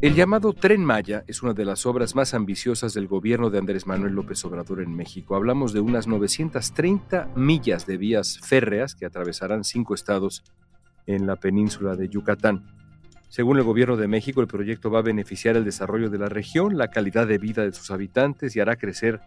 El 0.00 0.14
llamado 0.14 0.52
Tren 0.52 0.84
Maya 0.84 1.24
es 1.26 1.42
una 1.42 1.54
de 1.54 1.64
las 1.64 1.84
obras 1.84 2.14
más 2.14 2.32
ambiciosas 2.32 2.94
del 2.94 3.08
gobierno 3.08 3.50
de 3.50 3.58
Andrés 3.58 3.84
Manuel 3.84 4.12
López 4.12 4.44
Obrador 4.44 4.80
en 4.80 4.94
México. 4.94 5.34
Hablamos 5.34 5.72
de 5.72 5.80
unas 5.80 6.06
930 6.06 7.30
millas 7.34 7.84
de 7.84 7.96
vías 7.96 8.38
férreas 8.44 8.94
que 8.94 9.06
atravesarán 9.06 9.64
cinco 9.64 9.96
estados 9.96 10.44
en 11.08 11.26
la 11.26 11.34
península 11.34 11.96
de 11.96 12.08
Yucatán. 12.08 12.64
Según 13.28 13.58
el 13.58 13.64
gobierno 13.64 13.96
de 13.96 14.06
México, 14.06 14.40
el 14.40 14.46
proyecto 14.46 14.88
va 14.88 15.00
a 15.00 15.02
beneficiar 15.02 15.56
el 15.56 15.64
desarrollo 15.64 16.10
de 16.10 16.18
la 16.18 16.28
región, 16.28 16.78
la 16.78 16.90
calidad 16.90 17.26
de 17.26 17.38
vida 17.38 17.64
de 17.64 17.72
sus 17.72 17.90
habitantes 17.90 18.54
y 18.54 18.60
hará 18.60 18.76
crecer 18.76 19.20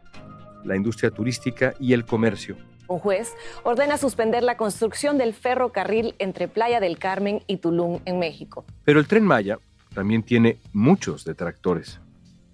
la 0.63 0.77
industria 0.77 1.11
turística 1.11 1.73
y 1.81 1.91
el 1.91 2.05
comercio. 2.05 2.55
Un 2.87 2.99
juez 2.99 3.33
ordena 3.63 3.97
suspender 3.97 4.41
la 4.41 4.55
construcción 4.55 5.17
del 5.17 5.33
ferrocarril 5.33 6.15
entre 6.17 6.47
Playa 6.47 6.79
del 6.79 6.97
Carmen 6.97 7.43
y 7.45 7.57
Tulum, 7.57 7.99
en 8.05 8.19
México. 8.19 8.63
Pero 8.85 9.01
el 9.01 9.07
tren 9.07 9.25
Maya 9.25 9.59
también 9.93 10.23
tiene 10.23 10.57
muchos 10.73 11.25
detractores. 11.25 11.99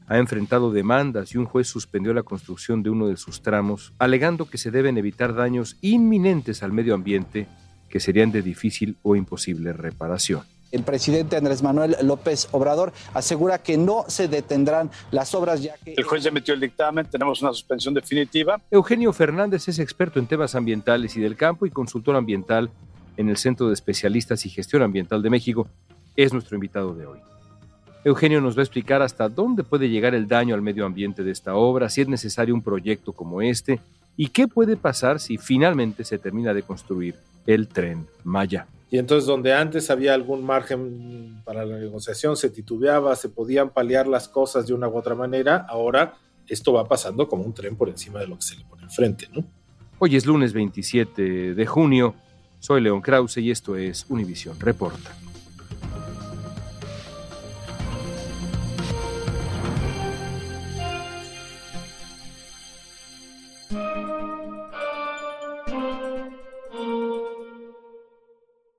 Ha 0.08 0.18
enfrentado 0.18 0.72
demandas 0.72 1.34
y 1.34 1.38
un 1.38 1.46
juez 1.46 1.68
suspendió 1.68 2.13
la 2.13 2.23
construcción 2.23 2.82
de 2.82 2.90
uno 2.90 3.08
de 3.08 3.18
sus 3.18 3.41
tramos, 3.41 3.94
alegando 4.00 4.50
que 4.50 4.58
se 4.58 4.72
deben 4.72 4.98
evitar 4.98 5.36
daños 5.36 5.77
inminentes 5.82 6.63
al 6.63 6.71
medio 6.71 6.93
ambiente 6.93 7.48
que 7.90 7.99
serían 7.99 8.32
de 8.32 8.41
difícil 8.41 8.98
o 9.02 9.15
imposible 9.15 9.74
reparación. 9.74 10.43
El 10.71 10.84
presidente 10.84 11.38
Andrés 11.38 11.63
Manuel 11.63 11.96
López 12.04 12.49
Obrador 12.52 12.91
asegura 13.13 13.60
que 13.60 13.77
no 13.77 14.04
se 14.08 14.27
detendrán 14.27 14.91
las 15.12 15.34
obras 15.34 15.62
ya 15.62 15.76
que... 15.77 15.93
El 15.93 16.04
juez 16.04 16.26
emitió 16.26 16.54
el 16.54 16.60
dictamen, 16.60 17.05
tenemos 17.05 17.41
una 17.41 17.52
suspensión 17.52 17.93
definitiva. 17.93 18.60
Eugenio 18.70 19.13
Fernández 19.13 19.68
es 19.70 19.80
experto 19.80 20.20
en 20.20 20.27
temas 20.27 20.55
ambientales 20.55 21.15
y 21.15 21.21
del 21.21 21.38
campo 21.38 21.65
y 21.65 21.70
consultor 21.70 22.18
ambiental 22.18 22.70
en 23.15 23.30
el 23.30 23.38
Centro 23.38 23.68
de 23.68 23.74
Especialistas 23.74 24.46
y 24.46 24.49
Gestión 24.49 24.82
Ambiental 24.82 25.21
de 25.21 25.30
México. 25.30 25.70
Es 26.18 26.34
nuestro 26.34 26.55
invitado 26.55 26.96
de 26.96 27.05
hoy. 27.05 27.20
Eugenio 28.04 28.41
nos 28.41 28.57
va 28.57 28.62
a 28.62 28.63
explicar 28.63 29.04
hasta 29.04 29.29
dónde 29.29 29.63
puede 29.63 29.87
llegar 29.87 30.15
el 30.15 30.27
daño 30.27 30.55
al 30.55 30.63
medio 30.63 30.84
ambiente 30.84 31.24
de 31.24 31.32
esta 31.32 31.54
obra, 31.55 31.90
si 31.90 32.01
es 32.01 32.07
necesario 32.07 32.55
un 32.55 32.63
proyecto 32.63 33.13
como 33.13 33.41
este 33.41 33.79
y 34.15 34.29
qué 34.29 34.48
puede 34.48 34.77
pasar 34.77 35.20
si 35.20 35.37
finalmente 35.37 36.04
se 36.04 36.18
termina 36.18 36.55
de 36.55 36.63
construir 36.63 37.15
el 37.46 37.68
tren 37.68 38.07
Maya. 38.24 38.65
Y 38.90 38.98
entonces 38.98 39.27
donde 39.27 39.54
antes 39.54 39.91
había 39.91 40.15
algún 40.15 40.43
margen 40.43 41.41
para 41.46 41.65
la 41.65 41.77
negociación, 41.77 42.35
se 42.35 42.49
titubeaba, 42.49 43.15
se 43.15 43.29
podían 43.29 43.70
paliar 43.70 44.07
las 44.07 44.27
cosas 44.27 44.65
de 44.65 44.74
una 44.74 44.87
u 44.87 44.98
otra 44.98 45.13
manera, 45.13 45.68
ahora 45.70 46.15
esto 46.48 46.74
va 46.74 46.87
pasando 46.87 47.27
como 47.27 47.43
un 47.43 47.54
tren 47.54 47.76
por 47.76 47.90
encima 47.90 48.20
de 48.20 48.27
lo 48.27 48.37
que 48.37 48.41
se 48.41 48.55
le 48.55 48.65
pone 48.65 48.84
enfrente, 48.84 49.27
¿no? 49.31 49.43
Hoy 49.99 50.15
es 50.15 50.26
lunes 50.26 50.54
27 50.54 51.54
de 51.54 51.65
junio, 51.68 52.15
soy 52.59 52.81
León 52.81 53.02
Krause 53.02 53.37
y 53.37 53.52
esto 53.52 53.76
es 53.76 54.05
Univisión 54.09 54.59
Reporta. 54.59 55.12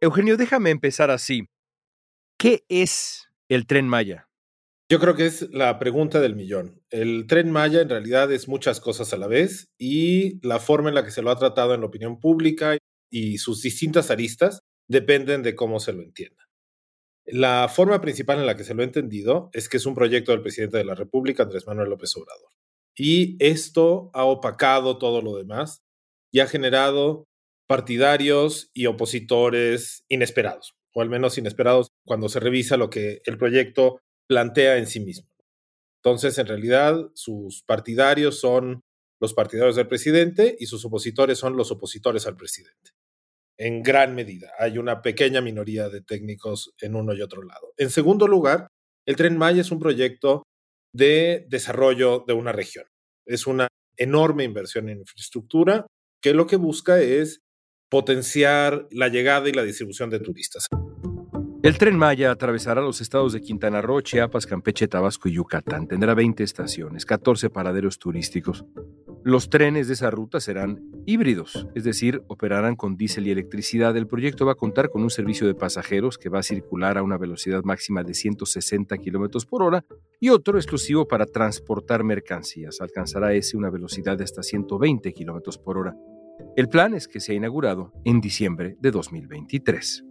Eugenio, 0.01 0.37
déjame 0.37 0.71
empezar 0.71 1.11
así. 1.11 1.49
¿Qué 2.39 2.64
es 2.69 3.27
el 3.48 3.67
tren 3.67 3.89
Maya? 3.89 4.29
Yo 4.89 5.01
creo 5.01 5.17
que 5.17 5.27
es 5.27 5.51
la 5.51 5.77
pregunta 5.81 6.20
del 6.20 6.36
millón. 6.36 6.81
El 6.91 7.27
tren 7.27 7.51
Maya 7.51 7.81
en 7.81 7.89
realidad 7.89 8.31
es 8.31 8.47
muchas 8.47 8.81
cosas 8.81 9.13
a 9.13 9.17
la 9.17 9.27
vez 9.27 9.67
y 9.77 10.39
la 10.47 10.61
forma 10.61 10.89
en 10.89 10.95
la 10.95 11.05
que 11.05 11.11
se 11.11 11.20
lo 11.20 11.31
ha 11.31 11.39
tratado 11.39 11.75
en 11.75 11.81
la 11.81 11.89
opinión 11.89 12.20
pública 12.20 12.79
y 13.11 13.39
sus 13.39 13.61
distintas 13.61 14.13
aristas 14.13 14.61
dependen 14.89 15.42
de 15.42 15.57
cómo 15.57 15.81
se 15.81 15.92
lo 15.92 16.03
entienda. 16.03 16.45
La 17.27 17.69
forma 17.69 18.01
principal 18.01 18.39
en 18.39 18.47
la 18.47 18.57
que 18.57 18.64
se 18.64 18.75
lo 18.75 18.83
ha 18.83 18.87
entendido 18.87 19.51
es 19.53 19.69
que 19.69 19.79
es 19.79 19.85
un 19.85 19.97
proyecto 19.97 20.31
del 20.31 20.42
presidente 20.42 20.79
de 20.79 20.85
la 20.85 20.95
República, 20.95 21.42
Andrés 21.42 21.67
Manuel 21.67 21.91
López 21.91 22.17
Obrador. 22.17 22.51
Y 22.97 23.37
esto 23.45 24.11
ha 24.14 24.25
opacado 24.25 24.97
todo 24.97 25.23
lo 25.23 25.37
demás 25.37 25.83
y 26.31 26.39
ha 26.39 26.47
generado 26.47 27.27
partidarios 27.68 28.70
y 28.73 28.86
opositores 28.86 30.05
inesperados, 30.08 30.74
o 30.95 31.02
al 31.02 31.11
menos 31.11 31.39
inesperados 31.39 31.89
cuando 32.05 32.29
se 32.29 32.40
revisa 32.40 32.77
lo 32.77 32.90
que 32.90 33.20
el 33.24 33.36
proyecto 33.36 34.01
plantea 34.27 34.79
en 34.79 34.86
sí 34.86 35.01
mismo. 35.01 35.29
Entonces, 36.02 36.39
en 36.39 36.46
realidad, 36.46 37.11
sus 37.14 37.62
partidarios 37.62 38.40
son 38.40 38.80
los 39.20 39.34
partidarios 39.34 39.77
del 39.77 39.89
presidente 39.89 40.57
y 40.58 40.67
sus 40.67 40.84
opositores 40.84 41.39
son 41.39 41.57
los 41.57 41.70
opositores 41.70 42.27
al 42.27 42.36
presidente. 42.36 42.92
En 43.58 43.83
gran 43.83 44.14
medida, 44.14 44.52
hay 44.58 44.78
una 44.78 45.02
pequeña 45.02 45.40
minoría 45.40 45.89
de 45.89 46.01
técnicos 46.01 46.73
en 46.80 46.95
uno 46.95 47.12
y 47.12 47.23
otro 47.23 47.42
lado. 47.42 47.74
En 47.77 47.90
segundo 47.90 48.28
lugar, 48.28 48.68
el 49.07 49.17
tren 49.17 49.36
Maya 49.36 49.61
es 49.61 49.73
un 49.73 49.80
proyecto 49.80 50.45
de 50.95 51.46
desarrollo 51.48 52.24
de 52.27 52.34
una 52.34 52.52
región. 52.52 52.86
Es 53.27 53.46
una 53.46 53.68
enorme 53.96 54.45
inversión 54.45 54.89
en 54.89 55.01
infraestructura 55.01 55.86
que 56.23 56.34
lo 56.34 56.46
que 56.46 56.57
busca 56.57 57.01
es 57.01 57.40
potenciar 57.89 58.87
la 58.91 59.09
llegada 59.09 59.49
y 59.49 59.53
la 59.53 59.63
distribución 59.63 60.11
de 60.11 60.21
turistas. 60.21 60.67
El 61.61 61.77
tren 61.77 61.99
Maya 61.99 62.31
atravesará 62.31 62.81
los 62.81 63.01
estados 63.01 63.33
de 63.33 63.41
Quintana 63.41 63.83
Roo, 63.83 64.01
Chiapas, 64.01 64.47
Campeche, 64.47 64.87
Tabasco 64.87 65.29
y 65.29 65.33
Yucatán. 65.33 65.89
Tendrá 65.89 66.15
20 66.15 66.45
estaciones, 66.45 67.05
14 67.05 67.51
paraderos 67.51 67.99
turísticos. 67.99 68.65
Los 69.25 69.51
trenes 69.51 69.89
de 69.89 69.95
esa 69.95 70.11
ruta 70.11 70.39
serán 70.39 70.81
híbridos, 71.05 71.67
es 71.75 71.83
decir, 71.83 72.23
operarán 72.29 72.77
con 72.77 72.97
diésel 72.97 73.27
y 73.27 73.33
electricidad. 73.33 73.97
El 73.97 74.07
proyecto 74.07 74.47
va 74.47 74.53
a 74.53 74.55
contar 74.55 74.89
con 74.89 75.03
un 75.03 75.11
servicio 75.11 75.49
de 75.49 75.57
pasajeros 75.57 76.17
que 76.17 76.29
va 76.29 76.39
a 76.39 76.45
circular 76.45 76.97
a 76.97 77.03
una 77.03 77.19
velocidad 77.19 77.65
máxima 77.65 78.05
de 78.05 78.15
160 78.15 78.97
kilómetros 78.99 79.45
por 79.45 79.63
hora 79.63 79.85
y 80.20 80.29
otro 80.29 80.59
exclusivo 80.59 81.09
para 81.09 81.27
transportar 81.27 82.05
mercancías. 82.05 82.81
Alcanzará 82.81 83.35
ese 83.35 83.57
una 83.57 83.70
velocidad 83.70 84.17
de 84.17 84.25
hasta 84.25 84.45
120 84.45 85.13
kilómetros 85.13 85.59
por 85.59 85.77
hora. 85.77 85.97
El 86.57 86.69
plan 86.69 86.95
es 86.95 87.09
que 87.09 87.21
sea 87.21 87.35
inaugurado 87.35 87.93
en 88.05 88.21
diciembre 88.21 88.77
de 88.81 88.91
2023. 88.91 90.05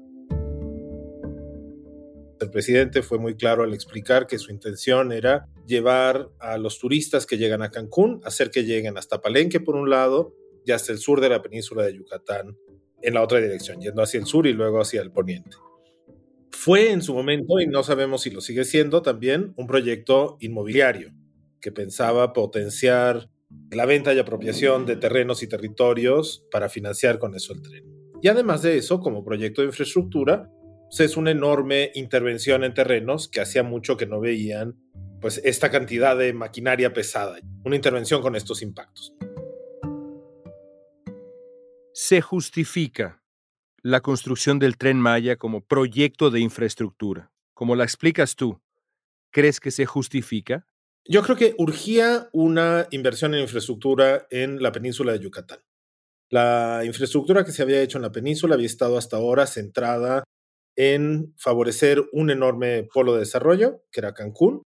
El 2.39 2.51
presidente 2.51 3.01
fue 3.01 3.17
muy 3.17 3.35
claro 3.35 3.63
al 3.63 3.73
explicar 3.73 4.27
que 4.27 4.37
su 4.37 4.51
intención 4.51 5.11
era 5.11 5.47
llevar 5.65 6.29
a 6.39 6.57
los 6.57 6.77
turistas 6.79 7.25
que 7.25 7.37
llegan 7.37 7.63
a 7.63 7.71
Cancún, 7.71 8.21
hacer 8.23 8.51
que 8.51 8.63
lleguen 8.63 8.97
hasta 8.97 9.21
Palenque 9.21 9.59
por 9.59 9.75
un 9.75 9.89
lado 9.89 10.35
y 10.63 10.71
hasta 10.71 10.91
el 10.91 10.99
sur 10.99 11.19
de 11.19 11.29
la 11.29 11.41
península 11.41 11.83
de 11.83 11.95
Yucatán 11.95 12.55
en 13.01 13.13
la 13.13 13.23
otra 13.23 13.39
dirección, 13.39 13.81
yendo 13.81 14.01
hacia 14.01 14.19
el 14.19 14.25
sur 14.25 14.45
y 14.47 14.53
luego 14.53 14.81
hacia 14.81 15.01
el 15.01 15.11
poniente. 15.11 15.57
Fue 16.51 16.91
en 16.91 17.01
su 17.01 17.13
momento, 17.13 17.59
y 17.59 17.67
no 17.67 17.83
sabemos 17.83 18.21
si 18.21 18.29
lo 18.29 18.41
sigue 18.41 18.65
siendo 18.65 19.01
también, 19.01 19.53
un 19.57 19.67
proyecto 19.67 20.37
inmobiliario 20.39 21.11
que 21.61 21.71
pensaba 21.71 22.33
potenciar 22.33 23.29
la 23.71 23.85
venta 23.85 24.13
y 24.13 24.19
apropiación 24.19 24.85
de 24.85 24.95
terrenos 24.95 25.43
y 25.43 25.47
territorios 25.47 26.45
para 26.51 26.69
financiar 26.69 27.19
con 27.19 27.35
eso 27.35 27.53
el 27.53 27.61
tren. 27.61 27.85
Y 28.21 28.27
además 28.27 28.61
de 28.61 28.77
eso, 28.77 28.99
como 28.99 29.23
proyecto 29.23 29.61
de 29.61 29.67
infraestructura, 29.67 30.49
pues 30.89 31.01
es 31.01 31.17
una 31.17 31.31
enorme 31.31 31.91
intervención 31.95 32.63
en 32.63 32.73
terrenos 32.73 33.27
que 33.27 33.41
hacía 33.41 33.63
mucho 33.63 33.97
que 33.97 34.07
no 34.07 34.19
veían 34.19 34.75
pues 35.21 35.41
esta 35.43 35.71
cantidad 35.71 36.17
de 36.17 36.33
maquinaria 36.33 36.93
pesada, 36.93 37.39
una 37.63 37.75
intervención 37.75 38.21
con 38.21 38.35
estos 38.35 38.61
impactos. 38.61 39.13
Se 41.93 42.21
justifica 42.21 43.23
la 43.81 44.01
construcción 44.01 44.59
del 44.59 44.77
tren 44.77 44.99
Maya 44.99 45.35
como 45.37 45.61
proyecto 45.61 46.29
de 46.29 46.39
infraestructura. 46.39 47.31
Como 47.53 47.75
la 47.75 47.83
explicas 47.83 48.35
tú, 48.35 48.61
¿crees 49.31 49.59
que 49.59 49.71
se 49.71 49.85
justifica? 49.85 50.67
Yo 51.09 51.23
creo 51.23 51.37
que 51.37 51.55
urgía 51.57 52.27
una 52.33 52.87
inversión 52.91 53.33
en 53.33 53.41
infraestructura 53.41 54.27
en 54.29 54.61
la 54.61 54.73
península 54.73 55.13
de 55.13 55.19
Yucatán. 55.19 55.59
La 56.29 56.81
infraestructura 56.83 57.45
que 57.45 57.53
se 57.53 57.61
había 57.61 57.81
hecho 57.81 57.97
en 57.97 58.01
la 58.01 58.11
península 58.11 58.55
había 58.55 58.65
estado 58.65 58.97
hasta 58.97 59.15
ahora 59.15 59.47
centrada 59.47 60.25
en 60.75 61.33
favorecer 61.37 62.03
un 62.11 62.29
enorme 62.29 62.83
polo 62.93 63.13
de 63.13 63.19
desarrollo, 63.19 63.83
que 63.89 64.01
era 64.01 64.13
Cancún, 64.13 64.63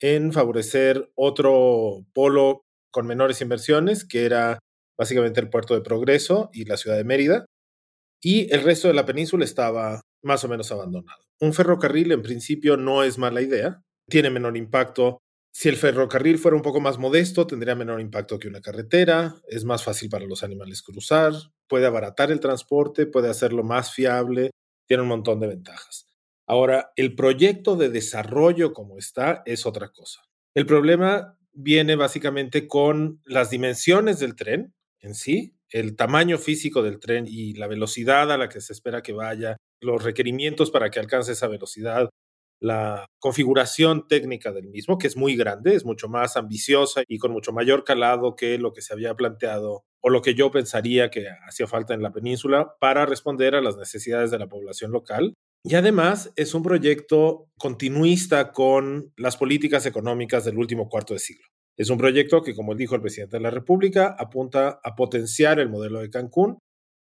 en 0.00 0.32
favorecer 0.32 1.08
otro 1.14 2.04
polo 2.12 2.62
con 2.90 3.06
menores 3.06 3.40
inversiones, 3.40 4.04
que 4.04 4.24
era 4.24 4.58
básicamente 4.98 5.40
el 5.40 5.50
puerto 5.50 5.74
de 5.74 5.82
Progreso 5.82 6.50
y 6.52 6.64
la 6.64 6.76
ciudad 6.76 6.96
de 6.96 7.04
Mérida, 7.04 7.46
y 8.20 8.52
el 8.52 8.64
resto 8.64 8.88
de 8.88 8.94
la 8.94 9.06
península 9.06 9.44
estaba 9.44 10.00
más 10.24 10.42
o 10.42 10.48
menos 10.48 10.72
abandonado. 10.72 11.22
Un 11.40 11.54
ferrocarril 11.54 12.10
en 12.10 12.22
principio 12.22 12.76
no 12.76 13.04
es 13.04 13.18
mala 13.18 13.40
idea, 13.40 13.80
tiene 14.10 14.30
menor 14.30 14.56
impacto 14.56 15.20
Si 15.58 15.70
el 15.70 15.76
ferrocarril 15.76 16.36
fuera 16.36 16.54
un 16.54 16.62
poco 16.62 16.82
más 16.82 16.98
modesto, 16.98 17.46
tendría 17.46 17.74
menor 17.74 17.98
impacto 18.02 18.38
que 18.38 18.46
una 18.46 18.60
carretera, 18.60 19.36
es 19.48 19.64
más 19.64 19.82
fácil 19.82 20.10
para 20.10 20.26
los 20.26 20.42
animales 20.42 20.82
cruzar, 20.82 21.32
puede 21.66 21.86
abaratar 21.86 22.30
el 22.30 22.40
transporte, 22.40 23.06
puede 23.06 23.30
hacerlo 23.30 23.64
más 23.64 23.90
fiable, 23.90 24.50
tiene 24.86 25.04
un 25.04 25.08
montón 25.08 25.40
de 25.40 25.46
ventajas. 25.46 26.08
Ahora, 26.46 26.92
el 26.94 27.14
proyecto 27.14 27.74
de 27.74 27.88
desarrollo 27.88 28.74
como 28.74 28.98
está 28.98 29.42
es 29.46 29.64
otra 29.64 29.88
cosa. 29.88 30.20
El 30.54 30.66
problema 30.66 31.38
viene 31.54 31.96
básicamente 31.96 32.68
con 32.68 33.22
las 33.24 33.48
dimensiones 33.48 34.18
del 34.18 34.36
tren 34.36 34.74
en 35.00 35.14
sí, 35.14 35.56
el 35.70 35.96
tamaño 35.96 36.36
físico 36.36 36.82
del 36.82 37.00
tren 37.00 37.24
y 37.26 37.54
la 37.54 37.66
velocidad 37.66 38.30
a 38.30 38.36
la 38.36 38.50
que 38.50 38.60
se 38.60 38.74
espera 38.74 39.02
que 39.02 39.14
vaya, 39.14 39.56
los 39.80 40.04
requerimientos 40.04 40.70
para 40.70 40.90
que 40.90 41.00
alcance 41.00 41.32
esa 41.32 41.48
velocidad, 41.48 42.10
la 42.60 43.06
configuración 43.18 44.06
técnica 44.08 44.52
del 44.52 44.68
mismo, 44.68 44.98
que 44.98 45.06
es 45.06 45.16
muy 45.16 45.36
grande, 45.36 45.74
es 45.74 45.84
mucho 45.84 46.08
más 46.08 46.36
ambiciosa 46.36 47.02
y 47.06 47.18
con 47.18 47.32
mucho 47.32 47.52
mayor 47.52 47.84
calado 47.84 48.34
que 48.36 48.58
lo 48.58 48.72
que 48.72 48.82
se 48.82 48.94
había 48.94 49.14
planteado 49.14 49.84
o 50.00 50.10
lo 50.10 50.22
que 50.22 50.34
yo 50.34 50.50
pensaría 50.50 51.10
que 51.10 51.26
hacía 51.46 51.66
falta 51.66 51.94
en 51.94 52.02
la 52.02 52.12
península 52.12 52.74
para 52.80 53.06
responder 53.06 53.54
a 53.54 53.60
las 53.60 53.76
necesidades 53.76 54.30
de 54.30 54.38
la 54.38 54.48
población 54.48 54.92
local. 54.92 55.34
Y 55.64 55.74
además 55.74 56.32
es 56.36 56.54
un 56.54 56.62
proyecto 56.62 57.48
continuista 57.58 58.52
con 58.52 59.12
las 59.16 59.36
políticas 59.36 59.84
económicas 59.84 60.44
del 60.44 60.58
último 60.58 60.88
cuarto 60.88 61.14
de 61.14 61.18
siglo. 61.18 61.46
Es 61.76 61.90
un 61.90 61.98
proyecto 61.98 62.42
que, 62.42 62.54
como 62.54 62.74
dijo 62.74 62.94
el 62.94 63.02
presidente 63.02 63.36
de 63.36 63.42
la 63.42 63.50
República, 63.50 64.14
apunta 64.18 64.80
a 64.82 64.94
potenciar 64.94 65.58
el 65.58 65.68
modelo 65.68 66.00
de 66.00 66.08
Cancún, 66.08 66.58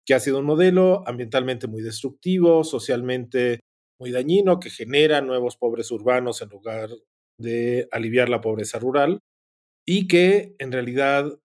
que 0.05 0.15
ha 0.15 0.21
sido 0.21 0.41
un 0.41 0.45
modelo 0.45 1.07
ambientalmente 1.07 1.69
muy 1.69 1.83
destructivo, 1.83 2.65
socialmente 2.65 3.61
muy 3.99 4.11
dañino 4.11 4.61
que 4.61 4.71
genera 4.71 5.21
nuevos 5.21 5.57
pobres 5.57 5.91
urbanos 5.91 6.41
en 6.43 6.49
lugar 6.49 6.91
de 7.39 7.89
aliviar 7.93 8.29
la 8.29 8.41
pobreza 8.41 8.79
rural 8.79 9.21
y 9.87 10.09
que 10.09 10.55
en 10.59 10.73
realidad 10.73 11.39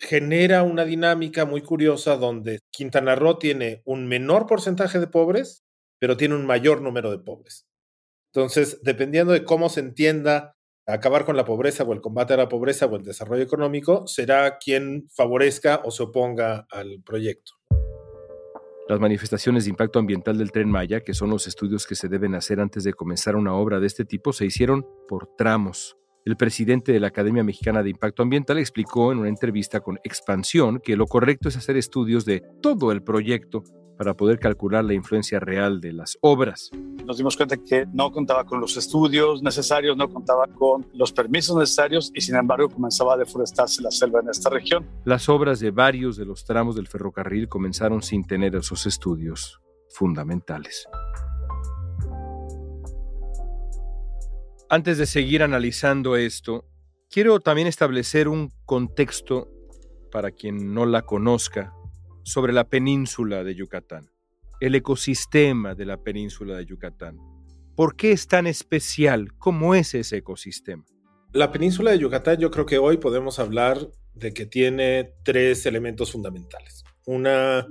genera 0.00 0.62
una 0.62 0.84
dinámica 0.84 1.44
muy 1.44 1.62
curiosa 1.62 2.16
donde 2.16 2.60
Quintana 2.72 3.14
Roo 3.14 3.38
tiene 3.38 3.82
un 3.84 4.08
menor 4.08 4.46
porcentaje 4.46 4.98
de 4.98 5.06
pobres, 5.06 5.64
pero 6.00 6.16
tiene 6.16 6.34
un 6.34 6.46
mayor 6.46 6.80
número 6.80 7.10
de 7.10 7.18
pobres. 7.18 7.66
Entonces, 8.32 8.80
dependiendo 8.82 9.32
de 9.32 9.44
cómo 9.44 9.68
se 9.68 9.80
entienda 9.80 10.54
acabar 10.86 11.24
con 11.24 11.36
la 11.36 11.44
pobreza 11.44 11.84
o 11.84 11.92
el 11.92 12.00
combate 12.00 12.34
a 12.34 12.38
la 12.38 12.48
pobreza 12.48 12.86
o 12.86 12.96
el 12.96 13.04
desarrollo 13.04 13.42
económico, 13.42 14.06
será 14.06 14.58
quien 14.58 15.08
favorezca 15.10 15.82
o 15.84 15.90
se 15.90 16.04
oponga 16.04 16.66
al 16.70 17.02
proyecto. 17.04 17.52
Las 18.90 18.98
manifestaciones 18.98 19.62
de 19.66 19.70
impacto 19.70 20.00
ambiental 20.00 20.36
del 20.36 20.50
tren 20.50 20.68
Maya, 20.68 21.02
que 21.02 21.14
son 21.14 21.30
los 21.30 21.46
estudios 21.46 21.86
que 21.86 21.94
se 21.94 22.08
deben 22.08 22.34
hacer 22.34 22.58
antes 22.58 22.82
de 22.82 22.92
comenzar 22.92 23.36
una 23.36 23.54
obra 23.54 23.78
de 23.78 23.86
este 23.86 24.04
tipo, 24.04 24.32
se 24.32 24.46
hicieron 24.46 24.84
por 25.06 25.28
tramos. 25.38 25.96
El 26.24 26.36
presidente 26.36 26.90
de 26.90 26.98
la 26.98 27.06
Academia 27.06 27.44
Mexicana 27.44 27.84
de 27.84 27.90
Impacto 27.90 28.24
Ambiental 28.24 28.58
explicó 28.58 29.12
en 29.12 29.18
una 29.18 29.28
entrevista 29.28 29.78
con 29.78 30.00
Expansión 30.02 30.80
que 30.80 30.96
lo 30.96 31.06
correcto 31.06 31.48
es 31.48 31.56
hacer 31.56 31.76
estudios 31.76 32.24
de 32.24 32.42
todo 32.60 32.90
el 32.90 33.04
proyecto 33.04 33.62
para 34.00 34.14
poder 34.14 34.38
calcular 34.38 34.82
la 34.82 34.94
influencia 34.94 35.38
real 35.38 35.78
de 35.78 35.92
las 35.92 36.16
obras. 36.22 36.70
Nos 37.04 37.18
dimos 37.18 37.36
cuenta 37.36 37.58
que 37.58 37.84
no 37.92 38.10
contaba 38.10 38.46
con 38.46 38.58
los 38.58 38.78
estudios 38.78 39.42
necesarios, 39.42 39.94
no 39.94 40.10
contaba 40.10 40.46
con 40.46 40.86
los 40.94 41.12
permisos 41.12 41.54
necesarios 41.58 42.10
y 42.14 42.22
sin 42.22 42.34
embargo 42.36 42.70
comenzaba 42.70 43.12
a 43.12 43.16
deforestarse 43.18 43.82
la 43.82 43.90
selva 43.90 44.20
en 44.20 44.30
esta 44.30 44.48
región. 44.48 44.88
Las 45.04 45.28
obras 45.28 45.60
de 45.60 45.70
varios 45.70 46.16
de 46.16 46.24
los 46.24 46.46
tramos 46.46 46.76
del 46.76 46.88
ferrocarril 46.88 47.46
comenzaron 47.46 48.00
sin 48.00 48.26
tener 48.26 48.56
esos 48.56 48.86
estudios 48.86 49.60
fundamentales. 49.90 50.88
Antes 54.70 54.96
de 54.96 55.04
seguir 55.04 55.42
analizando 55.42 56.16
esto, 56.16 56.64
quiero 57.10 57.38
también 57.40 57.66
establecer 57.66 58.28
un 58.28 58.50
contexto 58.64 59.50
para 60.10 60.30
quien 60.30 60.72
no 60.72 60.86
la 60.86 61.02
conozca 61.02 61.74
sobre 62.22 62.52
la 62.52 62.68
península 62.68 63.44
de 63.44 63.54
Yucatán, 63.54 64.10
el 64.60 64.74
ecosistema 64.74 65.74
de 65.74 65.86
la 65.86 66.02
península 66.02 66.56
de 66.56 66.66
Yucatán. 66.66 67.18
¿Por 67.76 67.96
qué 67.96 68.12
es 68.12 68.26
tan 68.28 68.46
especial? 68.46 69.32
¿Cómo 69.38 69.74
es 69.74 69.94
ese 69.94 70.18
ecosistema? 70.18 70.84
La 71.32 71.52
península 71.52 71.92
de 71.92 71.98
Yucatán 71.98 72.38
yo 72.38 72.50
creo 72.50 72.66
que 72.66 72.78
hoy 72.78 72.98
podemos 72.98 73.38
hablar 73.38 73.78
de 74.14 74.34
que 74.34 74.46
tiene 74.46 75.14
tres 75.24 75.64
elementos 75.66 76.12
fundamentales. 76.12 76.84
Una 77.06 77.66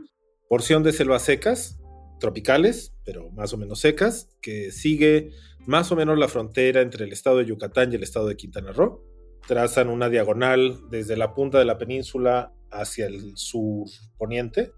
porción 0.47 0.81
de 0.83 0.93
selvas 0.93 1.23
secas, 1.23 1.79
tropicales, 2.19 2.93
pero 3.05 3.29
más 3.31 3.53
o 3.53 3.57
menos 3.57 3.79
secas, 3.79 4.29
que 4.41 4.71
sigue 4.71 5.31
más 5.65 5.91
o 5.91 5.95
menos 5.95 6.17
la 6.17 6.27
frontera 6.27 6.81
entre 6.81 7.05
el 7.05 7.11
estado 7.11 7.37
de 7.37 7.45
Yucatán 7.45 7.91
y 7.91 7.95
el 7.95 8.03
estado 8.03 8.27
de 8.27 8.35
Quintana 8.35 8.71
Roo. 8.71 9.03
Trazan 9.47 9.89
una 9.89 10.09
diagonal 10.09 10.89
desde 10.89 11.17
la 11.17 11.33
punta 11.33 11.59
de 11.59 11.65
la 11.65 11.77
península 11.77 12.53
hacia 12.71 13.07
el 13.07 13.37
sur 13.37 13.87
poniente, 14.17 14.71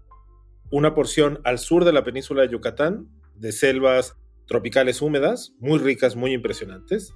una 0.72 0.94
porción 0.94 1.40
al 1.44 1.58
sur 1.58 1.84
de 1.84 1.92
la 1.92 2.02
península 2.02 2.42
de 2.42 2.48
Yucatán 2.48 3.08
de 3.34 3.52
selvas 3.52 4.16
tropicales 4.46 5.02
húmedas, 5.02 5.54
muy 5.58 5.78
ricas, 5.78 6.16
muy 6.16 6.32
impresionantes, 6.32 7.12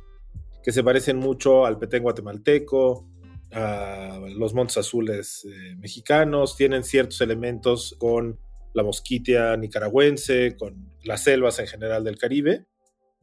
que 0.63 0.73
se 0.73 0.85
parecen 0.85 1.17
mucho 1.17 1.65
al 1.65 1.79
petén 1.79 2.03
guatemalteco, 2.03 3.09
a 3.53 4.21
los 4.37 4.53
montes 4.55 4.77
azules 4.77 5.47
eh, 5.51 5.77
mexicanos, 5.77 6.57
tienen 6.57 6.85
ciertos 6.85 7.21
elementos 7.21 7.95
con 7.99 8.39
la 8.75 8.83
mosquitia 8.83 9.57
nicaragüense, 9.57 10.57
con 10.57 10.91
las 11.05 11.25
selvas 11.25 11.59
en 11.59 11.67
general 11.67 12.05
del 12.05 12.19
Caribe. 12.19 12.67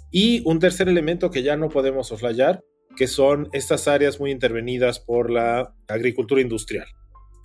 Y 0.10 0.42
un 0.46 0.60
tercer 0.60 0.88
elemento 0.88 1.30
que 1.30 1.44
ya 1.44 1.58
no 1.58 1.70
podemos 1.70 2.08
soslayar, 2.08 2.64
que 2.96 3.08
son 3.08 3.50
estas 3.52 3.88
áreas 3.88 4.20
muy 4.20 4.32
intervenidas 4.32 5.00
por 5.00 5.30
la 5.30 5.76
agricultura 5.88 6.42
industrial 6.42 6.88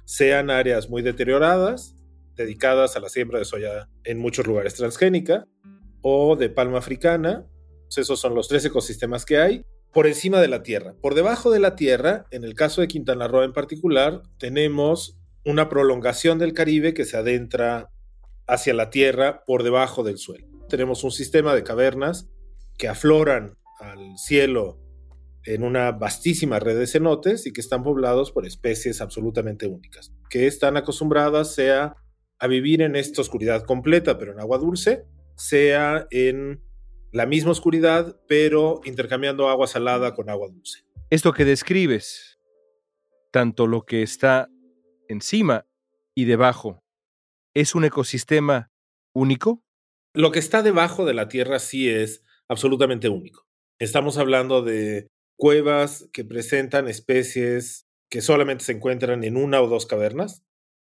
sean 0.08 0.48
áreas 0.48 0.88
muy 0.88 1.02
deterioradas, 1.02 1.94
dedicadas 2.34 2.96
a 2.96 3.00
la 3.00 3.10
siembra 3.10 3.38
de 3.38 3.44
soya 3.44 3.90
en 4.04 4.18
muchos 4.18 4.46
lugares 4.46 4.72
transgénica, 4.72 5.46
o 6.00 6.34
de 6.34 6.48
palma 6.48 6.78
africana. 6.78 7.44
Esos 7.94 8.18
son 8.18 8.34
los 8.34 8.48
tres 8.48 8.64
ecosistemas 8.64 9.26
que 9.26 9.36
hay 9.36 9.66
por 9.92 10.06
encima 10.06 10.40
de 10.40 10.48
la 10.48 10.62
Tierra. 10.62 10.94
Por 11.02 11.14
debajo 11.14 11.50
de 11.50 11.60
la 11.60 11.76
Tierra, 11.76 12.24
en 12.30 12.42
el 12.44 12.54
caso 12.54 12.80
de 12.80 12.88
Quintana 12.88 13.28
Roo 13.28 13.42
en 13.42 13.52
particular, 13.52 14.22
tenemos 14.38 15.18
una 15.44 15.68
prolongación 15.68 16.38
del 16.38 16.54
Caribe 16.54 16.94
que 16.94 17.04
se 17.04 17.18
adentra 17.18 17.90
hacia 18.46 18.72
la 18.72 18.88
Tierra 18.88 19.44
por 19.44 19.62
debajo 19.62 20.04
del 20.04 20.16
suelo. 20.16 20.46
Tenemos 20.70 21.04
un 21.04 21.10
sistema 21.10 21.54
de 21.54 21.64
cavernas 21.64 22.30
que 22.78 22.88
afloran 22.88 23.58
al 23.78 24.16
cielo 24.16 24.78
en 25.54 25.62
una 25.62 25.92
vastísima 25.92 26.58
red 26.58 26.78
de 26.78 26.86
cenotes 26.86 27.46
y 27.46 27.52
que 27.52 27.62
están 27.62 27.82
poblados 27.82 28.32
por 28.32 28.46
especies 28.46 29.00
absolutamente 29.00 29.66
únicas, 29.66 30.12
que 30.28 30.46
están 30.46 30.76
acostumbradas 30.76 31.54
sea 31.54 31.96
a 32.38 32.46
vivir 32.46 32.82
en 32.82 32.96
esta 32.96 33.22
oscuridad 33.22 33.64
completa, 33.64 34.18
pero 34.18 34.32
en 34.32 34.40
agua 34.40 34.58
dulce, 34.58 35.06
sea 35.36 36.06
en 36.10 36.62
la 37.12 37.24
misma 37.24 37.52
oscuridad, 37.52 38.20
pero 38.28 38.80
intercambiando 38.84 39.48
agua 39.48 39.66
salada 39.66 40.14
con 40.14 40.28
agua 40.28 40.48
dulce. 40.48 40.84
Esto 41.08 41.32
que 41.32 41.46
describes, 41.46 42.38
tanto 43.32 43.66
lo 43.66 43.86
que 43.86 44.02
está 44.02 44.50
encima 45.08 45.66
y 46.14 46.26
debajo, 46.26 46.84
¿es 47.54 47.74
un 47.74 47.86
ecosistema 47.86 48.70
único? 49.14 49.64
Lo 50.12 50.30
que 50.30 50.38
está 50.40 50.62
debajo 50.62 51.06
de 51.06 51.14
la 51.14 51.28
Tierra 51.28 51.58
sí 51.58 51.88
es 51.88 52.22
absolutamente 52.48 53.08
único. 53.08 53.46
Estamos 53.78 54.18
hablando 54.18 54.60
de 54.62 55.08
cuevas 55.38 56.08
que 56.12 56.24
presentan 56.24 56.88
especies 56.88 57.86
que 58.10 58.20
solamente 58.20 58.64
se 58.64 58.72
encuentran 58.72 59.24
en 59.24 59.36
una 59.36 59.62
o 59.62 59.68
dos 59.68 59.86
cavernas 59.86 60.42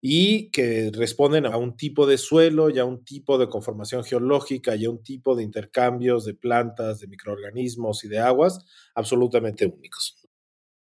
y 0.03 0.51
que 0.51 0.91
responden 0.93 1.47
a 1.47 1.57
un 1.57 1.77
tipo 1.77 2.07
de 2.07 2.19
suelo 2.19 2.69
y 2.69 2.79
a 2.79 2.85
un 2.85 3.05
tipo 3.05 3.39
de 3.39 3.49
conformación 3.49 4.05
geológica 4.05 4.77
y 4.77 4.85
a 4.85 4.91
un 4.91 5.03
tipo 5.03 5.35
de 5.35 5.45
intercambios 5.45 6.27
de 6.27 6.35
plantas, 6.35 7.01
de 7.01 7.07
microorganismos 7.07 8.05
y 8.05 8.09
de 8.09 8.19
aguas 8.19 8.67
absolutamente 8.95 9.65
únicos. 9.65 10.29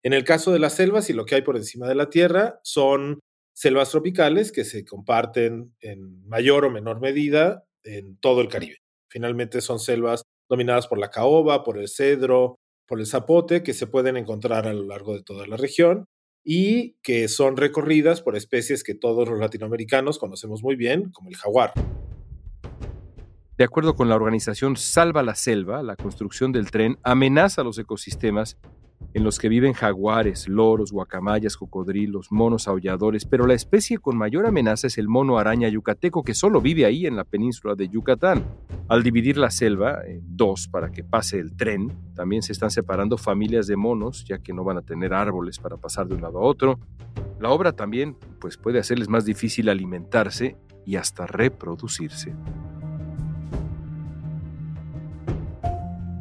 En 0.04 0.12
el 0.12 0.22
caso 0.22 0.52
de 0.52 0.60
las 0.60 0.74
selvas 0.74 1.10
y 1.10 1.12
lo 1.12 1.26
que 1.26 1.34
hay 1.34 1.42
por 1.42 1.56
encima 1.56 1.88
de 1.88 1.96
la 1.96 2.10
Tierra 2.10 2.60
son 2.62 3.18
selvas 3.52 3.90
tropicales 3.90 4.52
que 4.52 4.64
se 4.64 4.84
comparten 4.84 5.74
en 5.80 6.24
mayor 6.28 6.64
o 6.64 6.70
menor 6.70 7.00
medida 7.00 7.64
en 7.82 8.16
todo 8.18 8.40
el 8.40 8.46
Caribe. 8.46 8.76
Finalmente 9.10 9.60
son 9.60 9.80
selvas 9.80 10.22
dominadas 10.48 10.86
por 10.86 10.98
la 10.98 11.10
caoba, 11.10 11.64
por 11.64 11.76
el 11.76 11.88
cedro, 11.88 12.54
por 12.88 12.98
el 12.98 13.06
zapote 13.06 13.62
que 13.62 13.74
se 13.74 13.86
pueden 13.86 14.16
encontrar 14.16 14.66
a 14.66 14.72
lo 14.72 14.84
largo 14.84 15.14
de 15.14 15.22
toda 15.22 15.46
la 15.46 15.56
región 15.56 16.06
y 16.42 16.94
que 17.02 17.28
son 17.28 17.58
recorridas 17.58 18.22
por 18.22 18.34
especies 18.34 18.82
que 18.82 18.94
todos 18.94 19.28
los 19.28 19.38
latinoamericanos 19.38 20.18
conocemos 20.18 20.62
muy 20.62 20.74
bien, 20.74 21.10
como 21.12 21.28
el 21.28 21.36
jaguar. 21.36 21.72
De 23.58 23.64
acuerdo 23.64 23.94
con 23.94 24.08
la 24.08 24.16
organización 24.16 24.76
Salva 24.76 25.22
la 25.22 25.34
Selva, 25.34 25.82
la 25.82 25.96
construcción 25.96 26.50
del 26.52 26.70
tren 26.70 26.96
amenaza 27.02 27.62
los 27.62 27.78
ecosistemas 27.78 28.56
en 29.14 29.24
los 29.24 29.38
que 29.38 29.48
viven 29.48 29.72
jaguares, 29.72 30.48
loros, 30.48 30.92
guacamayas, 30.92 31.56
cocodrilos, 31.56 32.30
monos 32.30 32.68
aulladores, 32.68 33.24
pero 33.24 33.46
la 33.46 33.54
especie 33.54 33.98
con 33.98 34.16
mayor 34.16 34.46
amenaza 34.46 34.86
es 34.86 34.98
el 34.98 35.08
mono 35.08 35.38
araña 35.38 35.68
yucateco 35.68 36.22
que 36.22 36.34
solo 36.34 36.60
vive 36.60 36.84
ahí 36.84 37.06
en 37.06 37.16
la 37.16 37.24
península 37.24 37.74
de 37.74 37.88
Yucatán. 37.88 38.44
Al 38.88 39.02
dividir 39.02 39.36
la 39.36 39.50
selva 39.50 40.06
en 40.06 40.22
dos 40.36 40.68
para 40.68 40.90
que 40.90 41.04
pase 41.04 41.38
el 41.38 41.56
tren, 41.56 41.92
también 42.14 42.42
se 42.42 42.52
están 42.52 42.70
separando 42.70 43.16
familias 43.16 43.66
de 43.66 43.76
monos, 43.76 44.24
ya 44.24 44.38
que 44.38 44.52
no 44.52 44.64
van 44.64 44.78
a 44.78 44.82
tener 44.82 45.14
árboles 45.14 45.58
para 45.58 45.76
pasar 45.76 46.06
de 46.06 46.14
un 46.14 46.22
lado 46.22 46.38
a 46.38 46.42
otro. 46.42 46.78
La 47.40 47.50
obra 47.50 47.72
también 47.72 48.16
pues, 48.40 48.56
puede 48.56 48.78
hacerles 48.78 49.08
más 49.08 49.24
difícil 49.24 49.68
alimentarse 49.68 50.56
y 50.84 50.96
hasta 50.96 51.26
reproducirse. 51.26 52.34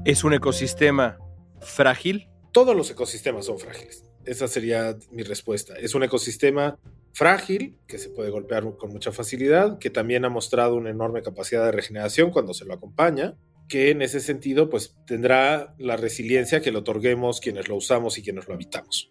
¿Es 0.06 0.24
un 0.24 0.34
ecosistema 0.34 1.18
frágil? 1.60 2.30
Todos 2.52 2.76
los 2.76 2.90
ecosistemas 2.90 3.46
son 3.46 3.60
frágiles. 3.60 4.06
Esa 4.26 4.48
sería 4.48 4.98
mi 5.12 5.24
respuesta. 5.24 5.76
Es 5.76 5.96
un 5.96 6.04
ecosistema 6.04 6.78
frágil, 7.14 7.78
que 7.88 7.98
se 7.98 8.10
puede 8.10 8.30
golpear 8.30 8.64
con 8.78 8.92
mucha 8.92 9.12
facilidad, 9.12 9.80
que 9.80 9.90
también 9.90 10.26
ha 10.26 10.30
mostrado 10.30 10.76
una 10.76 10.90
enorme 10.90 11.22
capacidad 11.22 11.66
de 11.66 11.72
regeneración 11.72 12.32
cuando 12.32 12.54
se 12.54 12.66
lo 12.66 12.74
acompaña, 12.74 13.36
que 13.68 13.92
en 13.92 14.02
ese 14.02 14.20
sentido 14.20 14.70
pues 14.70 14.96
tendrá 15.06 15.76
la 15.78 15.98
resiliencia 15.98 16.62
que 16.62 16.72
le 16.72 16.78
otorguemos 16.78 17.40
quienes 17.40 17.68
lo 17.68 17.76
usamos 17.76 18.18
y 18.18 18.24
quienes 18.24 18.48
lo 18.48 18.54
habitamos. 18.54 19.10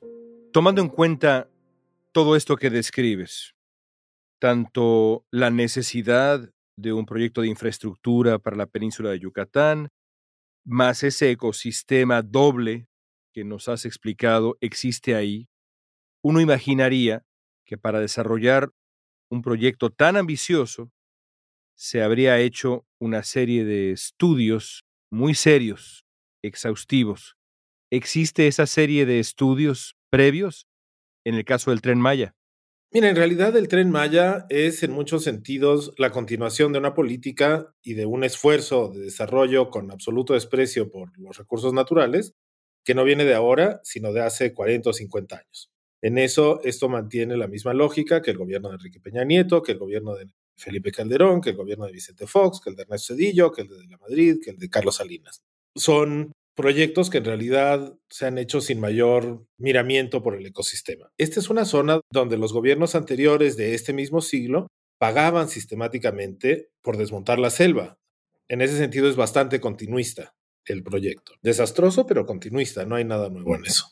Tomando 0.52 0.81
en 0.81 0.88
cuenta 0.88 1.50
todo 2.12 2.37
esto 2.37 2.57
que 2.57 2.71
describes, 2.71 3.55
tanto 4.38 5.26
la 5.31 5.50
necesidad 5.50 6.50
de 6.76 6.93
un 6.93 7.07
proyecto 7.07 7.40
de 7.40 7.49
infraestructura 7.49 8.38
para 8.38 8.57
la 8.57 8.66
península 8.66 9.11
de 9.11 9.19
Yucatán, 9.19 9.88
más 10.64 11.02
ese 11.02 11.31
ecosistema 11.31 12.23
doble 12.23 12.87
que 13.37 13.45
nos 13.45 13.69
has 13.69 13.85
explicado 13.85 14.57
existe 14.62 15.14
ahí, 15.14 15.50
uno 16.25 16.40
imaginaría 16.40 17.26
que 17.66 17.76
para 17.76 18.00
desarrollar 18.00 18.71
un 19.31 19.43
proyecto 19.43 19.90
tan 19.90 20.16
ambicioso 20.16 20.90
se 21.76 22.02
habría 22.02 22.38
hecho 22.38 22.87
una 22.99 23.23
serie 23.25 23.66
de 23.66 23.90
estudios 23.90 24.87
muy 25.12 25.35
serios, 25.35 26.07
exhaustivos. 26.43 27.37
¿Existe 27.93 28.47
esa 28.47 28.66
serie 28.66 29.05
de 29.05 29.21
estudios 29.21 29.99
previos 30.09 30.66
en 31.26 31.35
el 31.35 31.45
caso 31.45 31.73
del 31.73 31.83
tren 31.83 32.00
Maya? 32.00 32.35
Mira, 32.90 33.11
en 33.11 33.16
realidad 33.16 33.55
el 33.55 33.69
tren 33.69 33.90
Maya 33.90 34.47
es 34.49 34.83
en 34.83 34.93
muchos 34.93 35.25
sentidos 35.25 35.93
la 35.99 36.11
continuación 36.11 36.73
de 36.73 36.78
una 36.78 36.95
política 36.95 37.75
y 37.83 37.93
de 37.93 38.07
un 38.07 38.25
esfuerzo 38.25 38.88
de 38.88 39.00
desarrollo 39.00 39.69
con 39.69 39.90
absoluto 39.90 40.33
desprecio 40.33 40.90
por 40.90 41.19
los 41.19 41.37
recursos 41.37 41.75
naturales 41.75 42.35
que 42.87 42.95
no 42.95 43.05
viene 43.05 43.25
de 43.25 43.35
ahora, 43.35 43.81
sino 43.83 44.12
de 44.12 44.23
hace 44.23 44.55
40 44.55 44.90
o 44.90 44.93
50 44.93 45.37
años. 45.37 45.71
En 46.00 46.19
eso, 46.19 46.61
esto 46.62 46.88
mantiene 46.88 47.37
la 47.37 47.49
misma 47.49 47.75
lógica 47.75 48.23
que 48.23 48.31
el 48.31 48.38
gobierno 48.38 48.69
de 48.69 48.76
Enrique 48.76 49.00
Peña 49.00 49.25
Nieto, 49.25 49.61
que 49.61 49.73
el 49.73 49.78
gobierno 49.78 50.14
de 50.14 50.28
Felipe 50.57 50.93
Calderón, 50.93 51.40
que 51.40 51.50
el 51.50 51.57
gobierno 51.57 51.87
de 51.87 51.93
Vicente 51.93 52.28
Fox, 52.28 52.61
que 52.62 52.71
el 52.71 52.76
de 52.76 52.83
Ernesto 52.83 53.14
Cedillo, 53.14 53.50
que 53.50 53.62
el 53.62 53.69
de 53.69 53.87
la 53.88 53.99
Madrid, 53.99 54.37
que 54.40 54.50
el 54.50 54.59
de 54.59 54.71
Carlos 54.71 54.97
Salinas. 54.97 55.43
Son 55.75 56.31
proyectos 56.55 57.11
que 57.11 57.19
en 57.19 57.25
realidad 57.25 57.99
se 58.09 58.26
han 58.26 58.38
hecho 58.38 58.61
sin 58.61 58.78
mayor 58.78 59.45
miramiento 59.59 60.23
por 60.23 60.37
el 60.37 60.47
ecosistema. 60.47 61.11
Esta 61.19 61.40
es 61.40 61.50
una 61.50 61.64
zona 61.64 62.00
donde 62.12 62.38
los 62.38 62.52
gobiernos 62.52 62.95
anteriores 62.95 63.57
de 63.57 63.75
este 63.75 63.93
mismo 63.93 64.21
siglo 64.21 64.69
pagaban 64.99 65.49
sistemáticamente 65.49 66.69
por 66.83 66.97
desmontar 66.99 67.40
la 67.40 67.50
selva. 67.50 67.99
En 68.49 68.62
ese 68.62 68.78
sentido 68.78 69.09
es 69.09 69.16
bastante 69.16 69.61
continuista 69.61 70.37
el 70.73 70.82
proyecto. 70.82 71.32
Desastroso, 71.42 72.06
pero 72.06 72.26
continuista, 72.26 72.85
no 72.85 72.96
hay 72.96 73.04
nada 73.04 73.28
nuevo 73.28 73.54
en 73.56 73.66
eso. 73.66 73.90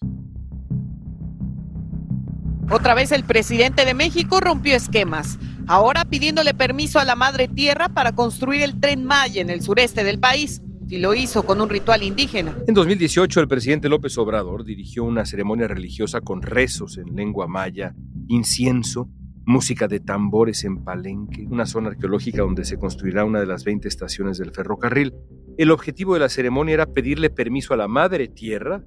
Otra 2.70 2.94
vez 2.94 3.12
el 3.12 3.24
presidente 3.24 3.84
de 3.84 3.94
México 3.94 4.40
rompió 4.40 4.74
esquemas, 4.74 5.38
ahora 5.66 6.04
pidiéndole 6.04 6.54
permiso 6.54 6.98
a 6.98 7.04
la 7.04 7.14
Madre 7.14 7.46
Tierra 7.46 7.88
para 7.90 8.12
construir 8.14 8.62
el 8.62 8.80
tren 8.80 9.04
Maya 9.04 9.42
en 9.42 9.50
el 9.50 9.60
sureste 9.62 10.02
del 10.02 10.18
país, 10.18 10.62
y 10.88 10.98
lo 10.98 11.14
hizo 11.14 11.44
con 11.44 11.60
un 11.60 11.68
ritual 11.68 12.02
indígena. 12.02 12.56
En 12.66 12.74
2018 12.74 13.40
el 13.40 13.48
presidente 13.48 13.88
López 13.88 14.16
Obrador 14.18 14.64
dirigió 14.64 15.04
una 15.04 15.26
ceremonia 15.26 15.66
religiosa 15.66 16.20
con 16.20 16.42
rezos 16.42 16.98
en 16.98 17.16
lengua 17.16 17.46
maya, 17.46 17.94
incienso, 18.28 19.08
música 19.46 19.88
de 19.88 20.00
tambores 20.00 20.64
en 20.64 20.82
Palenque, 20.84 21.46
una 21.50 21.66
zona 21.66 21.90
arqueológica 21.90 22.42
donde 22.42 22.64
se 22.64 22.78
construirá 22.78 23.24
una 23.24 23.40
de 23.40 23.46
las 23.46 23.64
20 23.64 23.86
estaciones 23.88 24.38
del 24.38 24.52
ferrocarril. 24.52 25.14
El 25.58 25.70
objetivo 25.70 26.14
de 26.14 26.20
la 26.20 26.28
ceremonia 26.28 26.74
era 26.74 26.86
pedirle 26.86 27.30
permiso 27.30 27.74
a 27.74 27.76
la 27.76 27.88
Madre 27.88 28.28
Tierra 28.28 28.82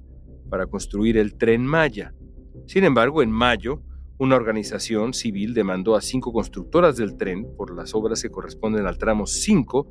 para 0.50 0.66
construir 0.66 1.16
el 1.16 1.36
tren 1.36 1.64
Maya. 1.64 2.14
Sin 2.66 2.84
embargo, 2.84 3.22
en 3.22 3.30
mayo, 3.30 3.82
una 4.18 4.36
organización 4.36 5.14
civil 5.14 5.54
demandó 5.54 5.94
a 5.94 6.00
cinco 6.00 6.32
constructoras 6.32 6.96
del 6.96 7.16
tren 7.16 7.46
por 7.56 7.74
las 7.74 7.94
obras 7.94 8.20
que 8.20 8.30
corresponden 8.30 8.86
al 8.86 8.98
tramo 8.98 9.26
5, 9.26 9.86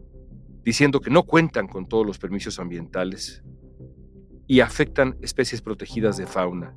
diciendo 0.63 0.99
que 0.99 1.09
no 1.09 1.23
cuentan 1.23 1.67
con 1.67 1.87
todos 1.87 2.05
los 2.05 2.19
permisos 2.19 2.59
ambientales 2.59 3.41
y 4.47 4.59
afectan 4.59 5.17
especies 5.21 5.61
protegidas 5.61 6.17
de 6.17 6.25
fauna 6.25 6.73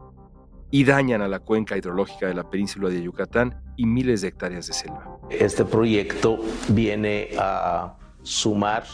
y 0.70 0.84
dañan 0.84 1.22
a 1.22 1.28
la 1.28 1.40
cuenca 1.40 1.76
hidrológica 1.76 2.28
de 2.28 2.34
la 2.34 2.48
península 2.48 2.88
de 2.88 3.02
Yucatán 3.02 3.60
y 3.76 3.86
miles 3.86 4.20
de 4.20 4.28
hectáreas 4.28 4.66
de 4.66 4.72
selva. 4.72 5.18
Este 5.30 5.64
proyecto 5.64 6.38
viene 6.68 7.30
a 7.38 7.96
sumar 8.22 8.84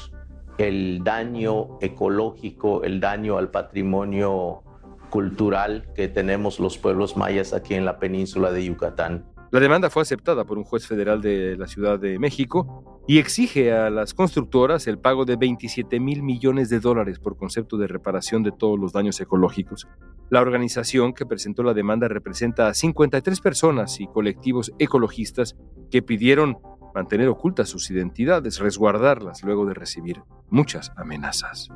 el 0.59 1.03
daño 1.05 1.79
ecológico, 1.81 2.83
el 2.83 3.01
daño 3.01 3.37
al 3.37 3.51
patrimonio 3.51 4.63
cultural 5.11 5.87
que 5.95 6.09
tenemos 6.09 6.59
los 6.59 6.79
pueblos 6.79 7.17
mayas 7.17 7.53
aquí 7.53 7.75
en 7.75 7.85
la 7.85 7.99
península 7.99 8.53
de 8.53 8.65
Yucatán. 8.65 9.25
La 9.53 9.61
demanda 9.61 9.91
fue 9.91 10.03
aceptada 10.03 10.45
por 10.45 10.59
un 10.59 10.65
juez 10.65 10.87
federal 10.87 11.21
de 11.23 11.57
la 11.57 11.69
Ciudad 11.69 12.01
de 12.01 12.19
México 12.19 13.03
y 13.07 13.19
exige 13.19 13.73
a 13.73 13.91
las 13.91 14.13
constructoras 14.13 14.89
el 14.89 14.99
pago 14.99 15.25
de 15.25 15.37
27 15.37 16.01
mil 16.01 16.25
millones 16.25 16.69
de 16.69 16.81
dólares 16.81 17.21
por 17.21 17.37
concepto 17.37 17.77
de 17.77 17.87
reparación 17.87 18.43
de 18.43 18.51
todos 18.51 18.79
los 18.79 18.93
daños 18.93 19.21
ecológicos. 19.21 19.87
La 20.31 20.41
organización 20.41 21.13
que 21.13 21.27
presentó 21.27 21.63
la 21.63 21.75
demanda 21.75 22.09
representa 22.09 22.67
a 22.67 22.75
53 22.75 23.41
personas 23.41 24.01
y 24.01 24.09
colectivos 24.09 24.73
ecologistas 24.81 25.57
que 25.93 26.03
pidieron 26.03 26.59
mantener 26.93 27.29
ocultas 27.29 27.69
sus 27.69 27.91
identidades, 27.91 28.59
resguardarlas 28.59 29.45
luego 29.45 29.67
de 29.67 29.75
recibir 29.75 30.23
muchas 30.51 30.91
amenazas. 30.97 31.69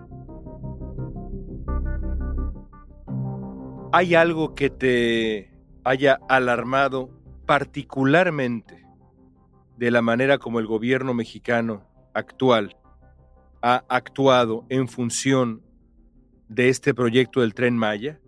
¿Hay 3.92 4.14
algo 4.14 4.54
que 4.54 4.70
te 4.70 5.52
haya 5.84 6.18
alarmado 6.28 7.19
particularmente 7.50 8.86
de 9.76 9.90
la 9.90 10.02
manera 10.02 10.38
como 10.38 10.60
el 10.60 10.68
gobierno 10.68 11.14
mexicano 11.14 11.84
actual 12.14 12.76
ha 13.60 13.84
actuado 13.88 14.66
en 14.68 14.86
función 14.86 15.60
de 16.46 16.68
este 16.68 16.94
proyecto 16.94 17.40
del 17.40 17.54
tren 17.54 17.76
Maya? 17.76 18.20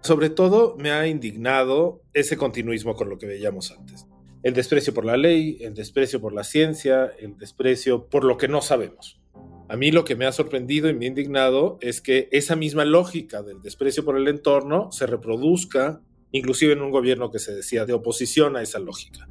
Sobre 0.00 0.28
todo 0.28 0.74
me 0.76 0.90
ha 0.90 1.06
indignado 1.06 2.02
ese 2.12 2.36
continuismo 2.36 2.96
con 2.96 3.08
lo 3.08 3.16
que 3.16 3.26
veíamos 3.26 3.70
antes. 3.70 4.08
El 4.42 4.54
desprecio 4.54 4.92
por 4.92 5.04
la 5.04 5.16
ley, 5.16 5.58
el 5.60 5.74
desprecio 5.74 6.20
por 6.20 6.32
la 6.32 6.42
ciencia, 6.42 7.12
el 7.16 7.38
desprecio 7.38 8.08
por 8.08 8.24
lo 8.24 8.36
que 8.36 8.48
no 8.48 8.60
sabemos. 8.60 9.20
A 9.68 9.76
mí 9.76 9.90
lo 9.90 10.04
que 10.04 10.14
me 10.14 10.26
ha 10.26 10.32
sorprendido 10.32 10.88
y 10.88 10.94
me 10.94 11.06
ha 11.06 11.08
indignado 11.08 11.78
es 11.80 12.00
que 12.00 12.28
esa 12.30 12.54
misma 12.54 12.84
lógica 12.84 13.42
del 13.42 13.60
desprecio 13.60 14.04
por 14.04 14.16
el 14.16 14.28
entorno 14.28 14.92
se 14.92 15.06
reproduzca 15.06 16.00
inclusive 16.32 16.72
en 16.72 16.82
un 16.82 16.90
gobierno 16.90 17.30
que 17.30 17.38
se 17.38 17.54
decía 17.54 17.84
de 17.84 17.92
oposición 17.92 18.56
a 18.56 18.62
esa 18.62 18.78
lógica. 18.78 19.28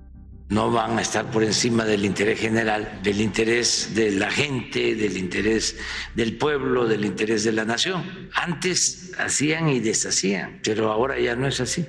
No 0.50 0.72
van 0.72 0.98
a 1.00 1.02
estar 1.02 1.32
por 1.32 1.44
encima 1.44 1.86
del 1.86 2.06
interés 2.06 2.40
general, 2.40 3.00
del 3.02 3.20
interés 3.20 3.96
de 3.96 4.12
la 4.12 4.30
gente, 4.30 4.94
del 4.96 5.18
interés 5.18 5.78
del 6.16 6.38
pueblo, 6.38 6.86
del 6.86 7.04
interés 7.04 7.44
de 7.44 7.52
la 7.52 7.66
nación. 7.66 8.04
Antes 8.34 9.14
hacían 9.18 9.70
y 9.70 9.80
deshacían, 9.80 10.62
pero 10.64 10.92
ahora 10.92 11.20
ya 11.20 11.36
no 11.36 11.48
es 11.48 11.62
así. 11.62 11.86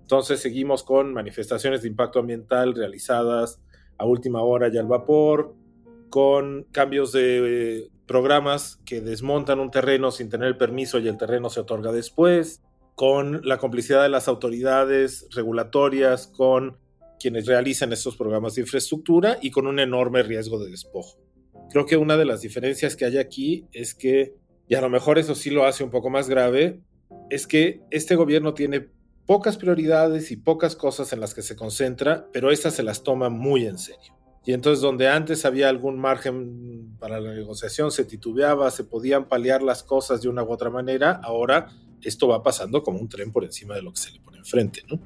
Entonces 0.00 0.40
seguimos 0.40 0.82
con 0.82 1.12
manifestaciones 1.12 1.82
de 1.82 1.88
impacto 1.88 2.18
ambiental 2.18 2.74
realizadas 2.74 3.60
a 3.96 4.06
última 4.06 4.42
hora 4.42 4.68
y 4.72 4.76
al 4.76 4.86
vapor, 4.86 5.54
con 6.10 6.64
cambios 6.72 7.12
de 7.12 7.78
eh, 7.78 7.90
programas 8.06 8.80
que 8.84 9.00
desmontan 9.00 9.60
un 9.60 9.70
terreno 9.70 10.10
sin 10.10 10.28
tener 10.28 10.48
el 10.48 10.56
permiso 10.56 10.98
y 10.98 11.08
el 11.08 11.16
terreno 11.16 11.48
se 11.48 11.60
otorga 11.60 11.92
después, 11.92 12.60
con 12.96 13.40
la 13.44 13.56
complicidad 13.56 14.02
de 14.02 14.08
las 14.10 14.28
autoridades 14.28 15.26
regulatorias, 15.30 16.26
con 16.26 16.76
quienes 17.18 17.46
realizan 17.46 17.92
estos 17.92 18.16
programas 18.16 18.54
de 18.54 18.62
infraestructura 18.62 19.38
y 19.40 19.50
con 19.50 19.66
un 19.66 19.78
enorme 19.78 20.22
riesgo 20.22 20.58
de 20.58 20.70
despojo. 20.70 21.18
Creo 21.70 21.86
que 21.86 21.96
una 21.96 22.16
de 22.16 22.24
las 22.24 22.40
diferencias 22.40 22.96
que 22.96 23.04
hay 23.04 23.18
aquí 23.18 23.66
es 23.72 23.94
que, 23.94 24.34
y 24.68 24.74
a 24.74 24.80
lo 24.80 24.90
mejor 24.90 25.18
eso 25.18 25.34
sí 25.34 25.50
lo 25.50 25.64
hace 25.64 25.84
un 25.84 25.90
poco 25.90 26.10
más 26.10 26.28
grave, 26.28 26.80
es 27.30 27.46
que 27.46 27.80
este 27.90 28.16
gobierno 28.16 28.54
tiene 28.54 28.88
pocas 29.26 29.56
prioridades 29.56 30.32
y 30.32 30.36
pocas 30.36 30.74
cosas 30.74 31.12
en 31.12 31.20
las 31.20 31.34
que 31.34 31.42
se 31.42 31.54
concentra, 31.54 32.26
pero 32.32 32.50
estas 32.50 32.74
se 32.74 32.82
las 32.82 33.04
toma 33.04 33.28
muy 33.28 33.66
en 33.66 33.78
serio. 33.78 34.19
Y 34.44 34.52
entonces 34.52 34.80
donde 34.80 35.08
antes 35.08 35.44
había 35.44 35.68
algún 35.68 35.98
margen 35.98 36.96
para 36.98 37.20
la 37.20 37.34
negociación, 37.34 37.90
se 37.90 38.04
titubeaba, 38.04 38.70
se 38.70 38.84
podían 38.84 39.26
paliar 39.26 39.62
las 39.62 39.82
cosas 39.82 40.22
de 40.22 40.28
una 40.28 40.42
u 40.42 40.50
otra 40.50 40.70
manera, 40.70 41.20
ahora 41.22 41.68
esto 42.00 42.28
va 42.28 42.42
pasando 42.42 42.82
como 42.82 42.98
un 42.98 43.08
tren 43.08 43.32
por 43.32 43.44
encima 43.44 43.74
de 43.74 43.82
lo 43.82 43.92
que 43.92 44.00
se 44.00 44.12
le 44.12 44.20
pone 44.20 44.38
enfrente, 44.38 44.82
¿no? 44.88 44.98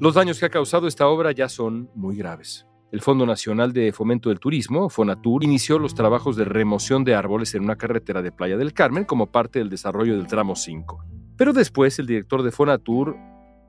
Los 0.00 0.14
daños 0.14 0.40
que 0.40 0.46
ha 0.46 0.50
causado 0.50 0.86
esta 0.86 1.06
obra 1.06 1.32
ya 1.32 1.50
son 1.50 1.90
muy 1.94 2.16
graves. 2.16 2.66
El 2.90 3.02
Fondo 3.02 3.26
Nacional 3.26 3.74
de 3.74 3.92
Fomento 3.92 4.30
del 4.30 4.40
Turismo, 4.40 4.88
Fonatur, 4.88 5.44
inició 5.44 5.78
los 5.78 5.94
trabajos 5.94 6.36
de 6.36 6.46
remoción 6.46 7.04
de 7.04 7.14
árboles 7.14 7.54
en 7.54 7.64
una 7.64 7.76
carretera 7.76 8.22
de 8.22 8.32
Playa 8.32 8.56
del 8.56 8.72
Carmen 8.72 9.04
como 9.04 9.30
parte 9.30 9.58
del 9.58 9.68
desarrollo 9.68 10.16
del 10.16 10.26
tramo 10.26 10.56
5. 10.56 11.04
Pero 11.36 11.52
después 11.52 11.98
el 11.98 12.06
director 12.06 12.42
de 12.42 12.50
Fonatur 12.50 13.14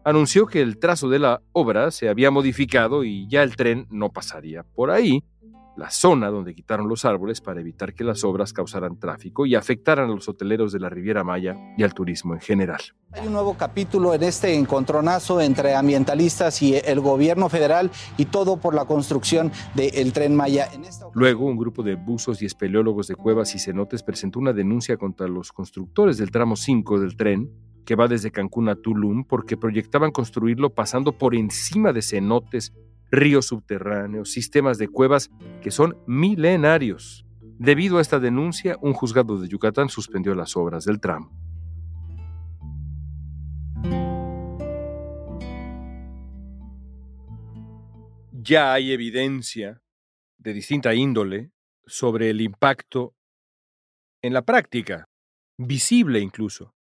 anunció 0.04 0.46
que 0.46 0.62
el 0.62 0.78
trazo 0.78 1.10
de 1.10 1.20
la 1.20 1.42
obra 1.52 1.92
se 1.92 2.10
había 2.10 2.32
modificado 2.32 3.04
y 3.04 3.28
ya 3.28 3.44
el 3.44 3.56
tren 3.56 3.88
no 3.90 4.10
pasaría 4.10 4.64
por 4.64 4.92
ahí, 4.92 5.24
la 5.78 5.90
zona 5.90 6.30
donde 6.30 6.54
quitaron 6.54 6.88
los 6.90 7.06
árboles 7.06 7.40
para 7.40 7.62
evitar 7.62 7.94
que 7.94 8.04
las 8.04 8.24
obras 8.24 8.52
causaran 8.52 9.00
tráfico 9.00 9.46
y 9.46 9.56
afectaran 9.56 10.10
a 10.10 10.14
los 10.14 10.28
hoteleros 10.28 10.74
de 10.74 10.80
la 10.80 10.90
Riviera 10.90 11.24
Maya 11.24 11.56
y 11.78 11.84
al 11.84 11.94
turismo 11.94 12.34
en 12.34 12.42
general. 12.42 12.82
Hay 13.14 13.26
un 13.26 13.34
nuevo 13.34 13.56
capítulo 13.56 14.14
en 14.14 14.24
este 14.24 14.54
encontronazo 14.54 15.40
entre 15.42 15.74
ambientalistas 15.74 16.62
y 16.62 16.76
el 16.76 17.00
gobierno 17.00 17.50
federal 17.50 17.90
y 18.18 18.26
todo 18.26 18.58
por 18.58 18.76
la 18.76 18.86
construcción 18.86 19.52
del 19.74 20.14
tren 20.14 20.36
Maya. 20.36 20.68
Luego, 21.14 21.46
un 21.46 21.58
grupo 21.58 21.84
de 21.84 21.96
buzos 21.96 22.42
y 22.42 22.46
espeleólogos 22.46 23.08
de 23.08 23.16
cuevas 23.16 23.56
y 23.56 23.60
cenotes 23.60 24.04
presentó 24.04 24.40
una 24.40 24.54
denuncia 24.54 24.98
contra 24.98 25.28
los 25.28 25.52
constructores 25.52 26.18
del 26.18 26.32
tramo 26.32 26.58
5 26.58 27.00
del 27.00 27.16
tren 27.16 27.50
que 27.86 27.96
va 27.96 28.08
desde 28.08 28.32
Cancún 28.32 28.70
a 28.70 28.76
Tulum 28.76 29.24
porque 29.24 29.58
proyectaban 29.58 30.12
construirlo 30.12 30.70
pasando 30.74 31.18
por 31.18 31.36
encima 31.36 31.94
de 31.94 32.02
cenotes, 32.02 32.74
ríos 33.12 33.48
subterráneos, 33.48 34.32
sistemas 34.32 34.78
de 34.78 34.88
cuevas 34.88 35.30
que 35.62 35.72
son 35.72 35.98
milenarios. 36.08 37.26
Debido 37.60 37.98
a 37.98 38.02
esta 38.02 38.20
denuncia, 38.20 38.78
un 38.82 38.94
juzgado 38.94 39.40
de 39.40 39.48
Yucatán 39.48 39.90
suspendió 39.90 40.34
las 40.34 40.56
obras 40.58 40.86
del 40.86 41.00
tramo. 41.00 41.32
Ya 48.32 48.74
hay 48.74 48.92
evidencia 48.92 49.84
de 50.40 50.54
distinta 50.54 50.96
índole 50.96 51.52
sobre 51.86 52.32
el 52.32 52.42
impacto 52.42 53.14
en 54.24 54.34
la 54.34 54.42
práctica, 54.42 55.08
visible 55.58 56.20
incluso, 56.20 56.74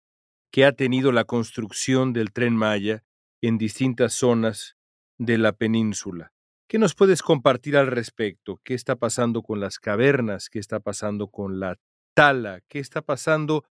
que 0.51 0.65
ha 0.65 0.73
tenido 0.73 1.11
la 1.11 1.23
construcción 1.23 2.13
del 2.13 2.31
tren 2.31 2.55
Maya 2.55 3.03
en 3.41 3.57
distintas 3.57 4.13
zonas 4.13 4.75
de 5.17 5.37
la 5.37 5.53
península. 5.53 6.33
¿Qué 6.67 6.77
nos 6.77 6.95
puedes 6.95 7.21
compartir 7.21 7.75
al 7.75 7.87
respecto? 7.87 8.59
¿Qué 8.63 8.73
está 8.73 8.95
pasando 8.95 9.41
con 9.41 9.59
las 9.59 9.79
cavernas? 9.79 10.49
¿Qué 10.49 10.59
está 10.59 10.79
pasando 10.79 11.27
con 11.27 11.59
la 11.59 11.77
tala? 12.13 12.61
¿Qué 12.67 12.79
está 12.79 13.01
pasando 13.01 13.65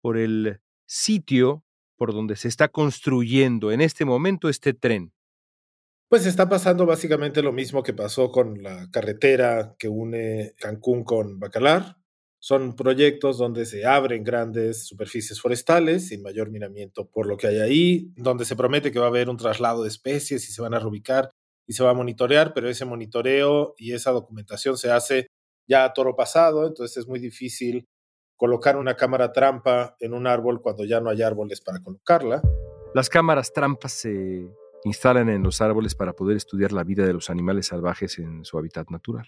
por 0.00 0.16
el 0.16 0.60
sitio 0.86 1.64
por 1.96 2.12
donde 2.12 2.36
se 2.36 2.48
está 2.48 2.68
construyendo 2.68 3.72
en 3.72 3.80
este 3.80 4.04
momento 4.04 4.48
este 4.48 4.72
tren? 4.72 5.12
Pues 6.08 6.24
está 6.24 6.48
pasando 6.48 6.86
básicamente 6.86 7.42
lo 7.42 7.52
mismo 7.52 7.82
que 7.82 7.92
pasó 7.92 8.30
con 8.30 8.62
la 8.62 8.88
carretera 8.90 9.74
que 9.78 9.88
une 9.88 10.54
Cancún 10.58 11.04
con 11.04 11.38
Bacalar. 11.38 11.98
Son 12.40 12.76
proyectos 12.76 13.36
donde 13.36 13.66
se 13.66 13.84
abren 13.84 14.22
grandes 14.22 14.86
superficies 14.86 15.40
forestales 15.40 16.08
sin 16.08 16.22
mayor 16.22 16.50
minamiento 16.50 17.08
por 17.08 17.26
lo 17.26 17.36
que 17.36 17.48
hay 17.48 17.58
ahí, 17.58 18.12
donde 18.16 18.44
se 18.44 18.54
promete 18.54 18.92
que 18.92 19.00
va 19.00 19.06
a 19.06 19.08
haber 19.08 19.28
un 19.28 19.36
traslado 19.36 19.82
de 19.82 19.88
especies 19.88 20.48
y 20.48 20.52
se 20.52 20.62
van 20.62 20.74
a 20.74 20.78
reubicar 20.78 21.30
y 21.66 21.72
se 21.72 21.82
va 21.82 21.90
a 21.90 21.94
monitorear, 21.94 22.54
pero 22.54 22.68
ese 22.68 22.84
monitoreo 22.84 23.74
y 23.76 23.92
esa 23.92 24.12
documentación 24.12 24.78
se 24.78 24.90
hace 24.90 25.26
ya 25.66 25.84
a 25.84 25.92
toro 25.92 26.14
pasado, 26.14 26.66
entonces 26.66 26.96
es 26.96 27.08
muy 27.08 27.18
difícil 27.18 27.86
colocar 28.36 28.76
una 28.76 28.94
cámara 28.94 29.32
trampa 29.32 29.96
en 29.98 30.14
un 30.14 30.26
árbol 30.26 30.62
cuando 30.62 30.84
ya 30.84 31.00
no 31.00 31.10
hay 31.10 31.22
árboles 31.22 31.60
para 31.60 31.80
colocarla. 31.82 32.40
Las 32.94 33.10
cámaras 33.10 33.52
trampas 33.52 33.92
se 33.92 34.48
instalan 34.84 35.28
en 35.28 35.42
los 35.42 35.60
árboles 35.60 35.96
para 35.96 36.12
poder 36.12 36.36
estudiar 36.36 36.72
la 36.72 36.84
vida 36.84 37.04
de 37.04 37.12
los 37.12 37.30
animales 37.30 37.66
salvajes 37.66 38.18
en 38.20 38.44
su 38.44 38.56
hábitat 38.56 38.90
natural 38.90 39.26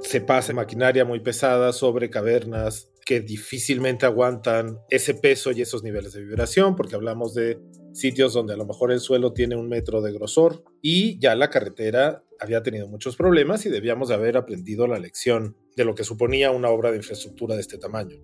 se 0.00 0.20
pasa 0.20 0.52
maquinaria 0.52 1.04
muy 1.04 1.20
pesada 1.20 1.72
sobre 1.72 2.10
cavernas 2.10 2.90
que 3.04 3.20
difícilmente 3.20 4.06
aguantan 4.06 4.78
ese 4.90 5.14
peso 5.14 5.50
y 5.50 5.62
esos 5.62 5.82
niveles 5.82 6.12
de 6.12 6.22
vibración, 6.22 6.76
porque 6.76 6.94
hablamos 6.94 7.34
de 7.34 7.58
sitios 7.92 8.34
donde 8.34 8.52
a 8.52 8.56
lo 8.56 8.66
mejor 8.66 8.92
el 8.92 9.00
suelo 9.00 9.32
tiene 9.32 9.56
un 9.56 9.68
metro 9.68 10.02
de 10.02 10.12
grosor 10.12 10.62
y 10.82 11.18
ya 11.18 11.34
la 11.34 11.50
carretera 11.50 12.22
había 12.38 12.62
tenido 12.62 12.86
muchos 12.86 13.16
problemas 13.16 13.64
y 13.66 13.70
debíamos 13.70 14.08
de 14.08 14.14
haber 14.14 14.36
aprendido 14.36 14.86
la 14.86 14.98
lección 14.98 15.56
de 15.74 15.84
lo 15.84 15.94
que 15.94 16.04
suponía 16.04 16.50
una 16.50 16.68
obra 16.68 16.90
de 16.90 16.98
infraestructura 16.98 17.54
de 17.54 17.62
este 17.62 17.78
tamaño. 17.78 18.18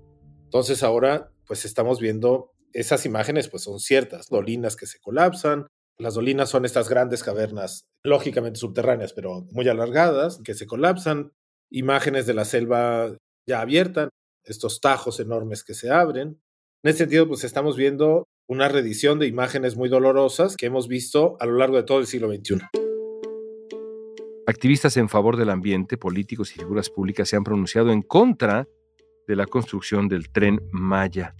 Entonces 0.44 0.82
ahora 0.82 1.32
pues 1.46 1.64
estamos 1.64 1.98
viendo 1.98 2.52
esas 2.72 3.06
imágenes 3.06 3.48
pues 3.48 3.62
son 3.62 3.80
ciertas, 3.80 4.28
dolinas 4.28 4.76
que 4.76 4.86
se 4.86 5.00
colapsan, 5.00 5.66
las 5.96 6.14
dolinas 6.14 6.50
son 6.50 6.64
estas 6.64 6.88
grandes 6.88 7.22
cavernas, 7.22 7.86
lógicamente 8.02 8.58
subterráneas, 8.58 9.12
pero 9.12 9.46
muy 9.50 9.68
alargadas, 9.68 10.40
que 10.44 10.54
se 10.54 10.66
colapsan, 10.66 11.32
imágenes 11.74 12.24
de 12.26 12.34
la 12.34 12.44
selva 12.44 13.16
ya 13.46 13.60
abierta, 13.60 14.08
estos 14.44 14.80
tajos 14.80 15.18
enormes 15.20 15.64
que 15.64 15.74
se 15.74 15.90
abren. 15.90 16.40
En 16.82 16.90
ese 16.90 16.98
sentido, 16.98 17.26
pues 17.26 17.44
estamos 17.44 17.76
viendo 17.76 18.24
una 18.48 18.68
reedición 18.68 19.18
de 19.18 19.26
imágenes 19.26 19.76
muy 19.76 19.88
dolorosas 19.88 20.56
que 20.56 20.66
hemos 20.66 20.86
visto 20.86 21.36
a 21.40 21.46
lo 21.46 21.56
largo 21.56 21.76
de 21.76 21.82
todo 21.82 21.98
el 21.98 22.06
siglo 22.06 22.28
XXI. 22.28 22.60
Activistas 24.46 24.96
en 24.98 25.08
favor 25.08 25.36
del 25.36 25.50
ambiente, 25.50 25.96
políticos 25.96 26.52
y 26.54 26.60
figuras 26.60 26.90
públicas 26.90 27.28
se 27.28 27.36
han 27.36 27.44
pronunciado 27.44 27.90
en 27.90 28.02
contra 28.02 28.68
de 29.26 29.36
la 29.36 29.46
construcción 29.46 30.06
del 30.06 30.30
tren 30.30 30.60
Maya. 30.70 31.34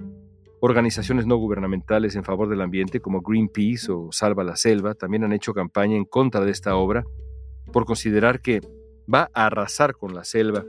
Organizaciones 0.61 1.27
no 1.27 1.37
gubernamentales 1.37 2.17
en 2.17 2.25
favor 2.25 2.49
del 2.49 2.63
ambiente 2.63 3.01
como 3.01 3.21
Greenpeace 3.21 3.93
o 3.93 4.11
Salva 4.11 4.43
la 4.43 4.57
Selva 4.57 4.95
también 4.95 5.23
han 5.23 5.35
hecho 5.35 5.53
campaña 5.53 5.97
en 5.97 6.07
contra 6.07 6.43
de 6.43 6.51
esta 6.51 6.75
obra 6.77 7.05
por 7.71 7.85
considerar 7.85 8.41
que 8.41 8.63
va 9.13 9.31
a 9.35 9.47
arrasar 9.47 9.95
con 9.95 10.15
la 10.15 10.25
selva, 10.25 10.65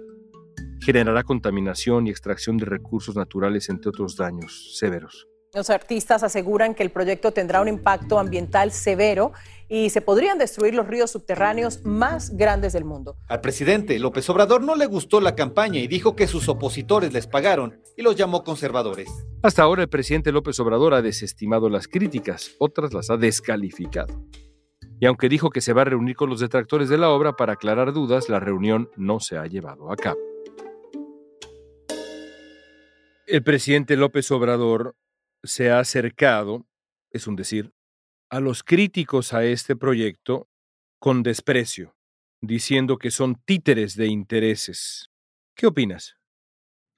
generará 0.81 1.23
contaminación 1.23 2.07
y 2.07 2.11
extracción 2.11 2.57
de 2.57 2.65
recursos 2.65 3.15
naturales, 3.15 3.69
entre 3.69 3.89
otros 3.89 4.15
daños 4.15 4.77
severos. 4.77 5.27
Los 5.53 5.69
artistas 5.69 6.21
aseguran 6.21 6.75
que 6.75 6.83
el 6.83 6.91
proyecto 6.91 7.31
tendrá 7.31 7.61
un 7.61 7.69
impacto 7.69 8.19
ambiental 8.19 8.71
severo 8.73 9.31
y 9.69 9.89
se 9.89 10.01
podrían 10.01 10.37
destruir 10.37 10.75
los 10.75 10.85
ríos 10.85 11.11
subterráneos 11.11 11.83
más 11.85 12.35
grandes 12.35 12.73
del 12.73 12.83
mundo. 12.83 13.15
Al 13.29 13.39
presidente 13.39 13.97
López 13.97 14.29
Obrador 14.29 14.61
no 14.61 14.75
le 14.75 14.85
gustó 14.85 15.21
la 15.21 15.33
campaña 15.33 15.79
y 15.79 15.87
dijo 15.87 16.13
que 16.13 16.27
sus 16.27 16.49
opositores 16.49 17.13
les 17.13 17.25
pagaron 17.25 17.79
y 17.95 18.01
los 18.01 18.17
llamó 18.17 18.43
conservadores. 18.43 19.09
Hasta 19.43 19.63
ahora 19.63 19.83
el 19.83 19.89
presidente 19.89 20.33
López 20.33 20.59
Obrador 20.59 20.93
ha 20.93 21.01
desestimado 21.01 21.69
las 21.69 21.87
críticas, 21.87 22.51
otras 22.59 22.93
las 22.93 23.09
ha 23.09 23.15
descalificado 23.15 24.13
y 24.99 25.05
aunque 25.05 25.29
dijo 25.29 25.49
que 25.49 25.61
se 25.61 25.73
va 25.73 25.81
a 25.81 25.85
reunir 25.85 26.15
con 26.15 26.29
los 26.29 26.39
detractores 26.39 26.89
de 26.89 26.97
la 26.97 27.09
obra 27.09 27.35
para 27.35 27.53
aclarar 27.53 27.93
dudas, 27.93 28.29
la 28.29 28.39
reunión 28.39 28.89
no 28.95 29.19
se 29.19 29.37
ha 29.37 29.45
llevado 29.45 29.91
a 29.91 29.95
cabo. 29.95 30.19
El 33.27 33.43
presidente 33.43 33.97
López 33.97 34.29
Obrador 34.31 34.95
se 35.43 35.71
ha 35.71 35.79
acercado, 35.79 36.65
es 37.11 37.27
un 37.27 37.35
decir, 37.35 37.73
a 38.29 38.39
los 38.39 38.63
críticos 38.63 39.33
a 39.33 39.43
este 39.43 39.75
proyecto 39.75 40.47
con 40.99 41.23
desprecio, 41.23 41.95
diciendo 42.41 42.97
que 42.97 43.11
son 43.11 43.35
títeres 43.45 43.95
de 43.95 44.07
intereses. 44.07 45.09
¿Qué 45.55 45.67
opinas? 45.67 46.17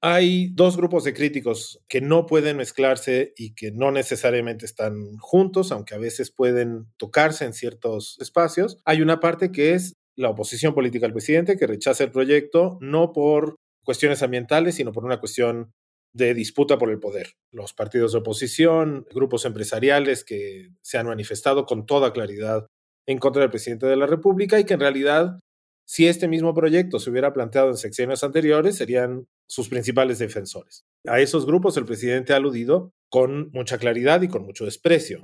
Hay 0.01 0.49
dos 0.53 0.77
grupos 0.77 1.03
de 1.03 1.13
críticos 1.13 1.79
que 1.87 2.01
no 2.01 2.27
pueden 2.27 2.57
mezclarse 2.57 3.33
y 3.35 3.55
que 3.55 3.71
no 3.71 3.91
necesariamente 3.91 4.65
están 4.65 5.17
juntos, 5.17 5.71
aunque 5.71 5.95
a 5.95 5.99
veces 5.99 6.31
pueden 6.31 6.85
tocarse 6.97 7.45
en 7.45 7.53
ciertos 7.53 8.17
espacios. 8.19 8.77
Hay 8.85 9.01
una 9.01 9.19
parte 9.19 9.51
que 9.51 9.73
es 9.73 9.93
la 10.15 10.29
oposición 10.29 10.73
política 10.73 11.05
al 11.05 11.13
presidente 11.13 11.57
que 11.57 11.67
rechaza 11.67 12.03
el 12.03 12.11
proyecto 12.11 12.77
no 12.79 13.11
por 13.11 13.55
cuestiones 13.83 14.21
ambientales, 14.21 14.75
sino 14.75 14.91
por 14.91 15.03
una 15.03 15.19
cuestión 15.19 15.71
de 16.13 16.33
disputa 16.33 16.77
por 16.77 16.89
el 16.89 16.99
poder. 16.99 17.33
Los 17.51 17.73
partidos 17.73 18.11
de 18.11 18.19
oposición, 18.19 19.05
grupos 19.13 19.45
empresariales 19.45 20.23
que 20.23 20.69
se 20.81 20.97
han 20.97 21.07
manifestado 21.07 21.65
con 21.65 21.85
toda 21.85 22.13
claridad 22.13 22.67
en 23.07 23.19
contra 23.19 23.41
del 23.41 23.51
presidente 23.51 23.85
de 23.85 23.95
la 23.95 24.07
República 24.07 24.59
y 24.59 24.65
que 24.65 24.73
en 24.73 24.79
realidad 24.79 25.39
si 25.87 26.05
este 26.05 26.27
mismo 26.27 26.53
proyecto 26.53 26.99
se 26.99 27.09
hubiera 27.09 27.31
planteado 27.31 27.69
en 27.69 27.77
secciones 27.77 28.21
anteriores, 28.21 28.75
serían 28.75 29.25
sus 29.45 29.69
principales 29.69 30.19
defensores. 30.19 30.85
A 31.07 31.21
esos 31.21 31.45
grupos 31.45 31.77
el 31.77 31.85
presidente 31.85 32.33
ha 32.33 32.35
aludido 32.35 32.93
con 33.07 33.49
mucha 33.53 33.77
claridad 33.77 34.21
y 34.21 34.27
con 34.27 34.43
mucho 34.43 34.65
desprecio. 34.65 35.21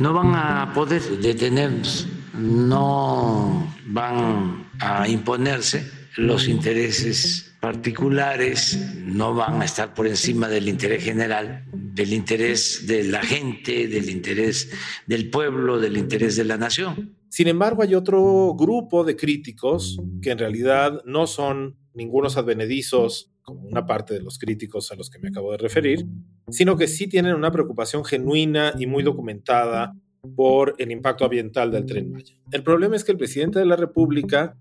No 0.00 0.12
van 0.12 0.34
a 0.34 0.72
poder 0.74 1.00
detenernos, 1.20 2.08
no 2.36 3.72
van 3.86 4.68
a 4.80 5.06
imponerse 5.06 5.88
los 6.16 6.48
intereses 6.48 7.54
particulares, 7.60 8.76
no 8.96 9.32
van 9.32 9.62
a 9.62 9.64
estar 9.64 9.94
por 9.94 10.08
encima 10.08 10.48
del 10.48 10.68
interés 10.68 11.04
general 11.04 11.64
del 11.94 12.12
interés 12.12 12.86
de 12.86 13.04
la 13.04 13.22
gente, 13.22 13.86
del 13.86 14.08
interés 14.08 14.70
del 15.06 15.28
pueblo, 15.28 15.78
del 15.78 15.96
interés 15.96 16.36
de 16.36 16.44
la 16.44 16.56
nación. 16.56 17.16
Sin 17.32 17.48
embargo, 17.48 17.82
hay 17.82 17.94
otro 17.94 18.54
grupo 18.54 19.04
de 19.04 19.16
críticos 19.16 19.98
que 20.20 20.32
en 20.32 20.38
realidad 20.38 21.00
no 21.06 21.26
son 21.26 21.78
ningunos 21.94 22.36
advenedizos, 22.36 23.32
como 23.40 23.62
una 23.62 23.86
parte 23.86 24.12
de 24.12 24.20
los 24.20 24.38
críticos 24.38 24.92
a 24.92 24.96
los 24.96 25.08
que 25.08 25.18
me 25.18 25.30
acabo 25.30 25.50
de 25.50 25.56
referir, 25.56 26.04
sino 26.50 26.76
que 26.76 26.86
sí 26.86 27.06
tienen 27.06 27.34
una 27.34 27.50
preocupación 27.50 28.04
genuina 28.04 28.74
y 28.78 28.86
muy 28.86 29.02
documentada 29.02 29.94
por 30.36 30.74
el 30.76 30.90
impacto 30.90 31.24
ambiental 31.24 31.70
del 31.70 31.86
tren 31.86 32.12
Maya. 32.12 32.34
El 32.50 32.62
problema 32.62 32.96
es 32.96 33.02
que 33.02 33.12
el 33.12 33.18
presidente 33.18 33.58
de 33.58 33.64
la 33.64 33.76
República 33.76 34.54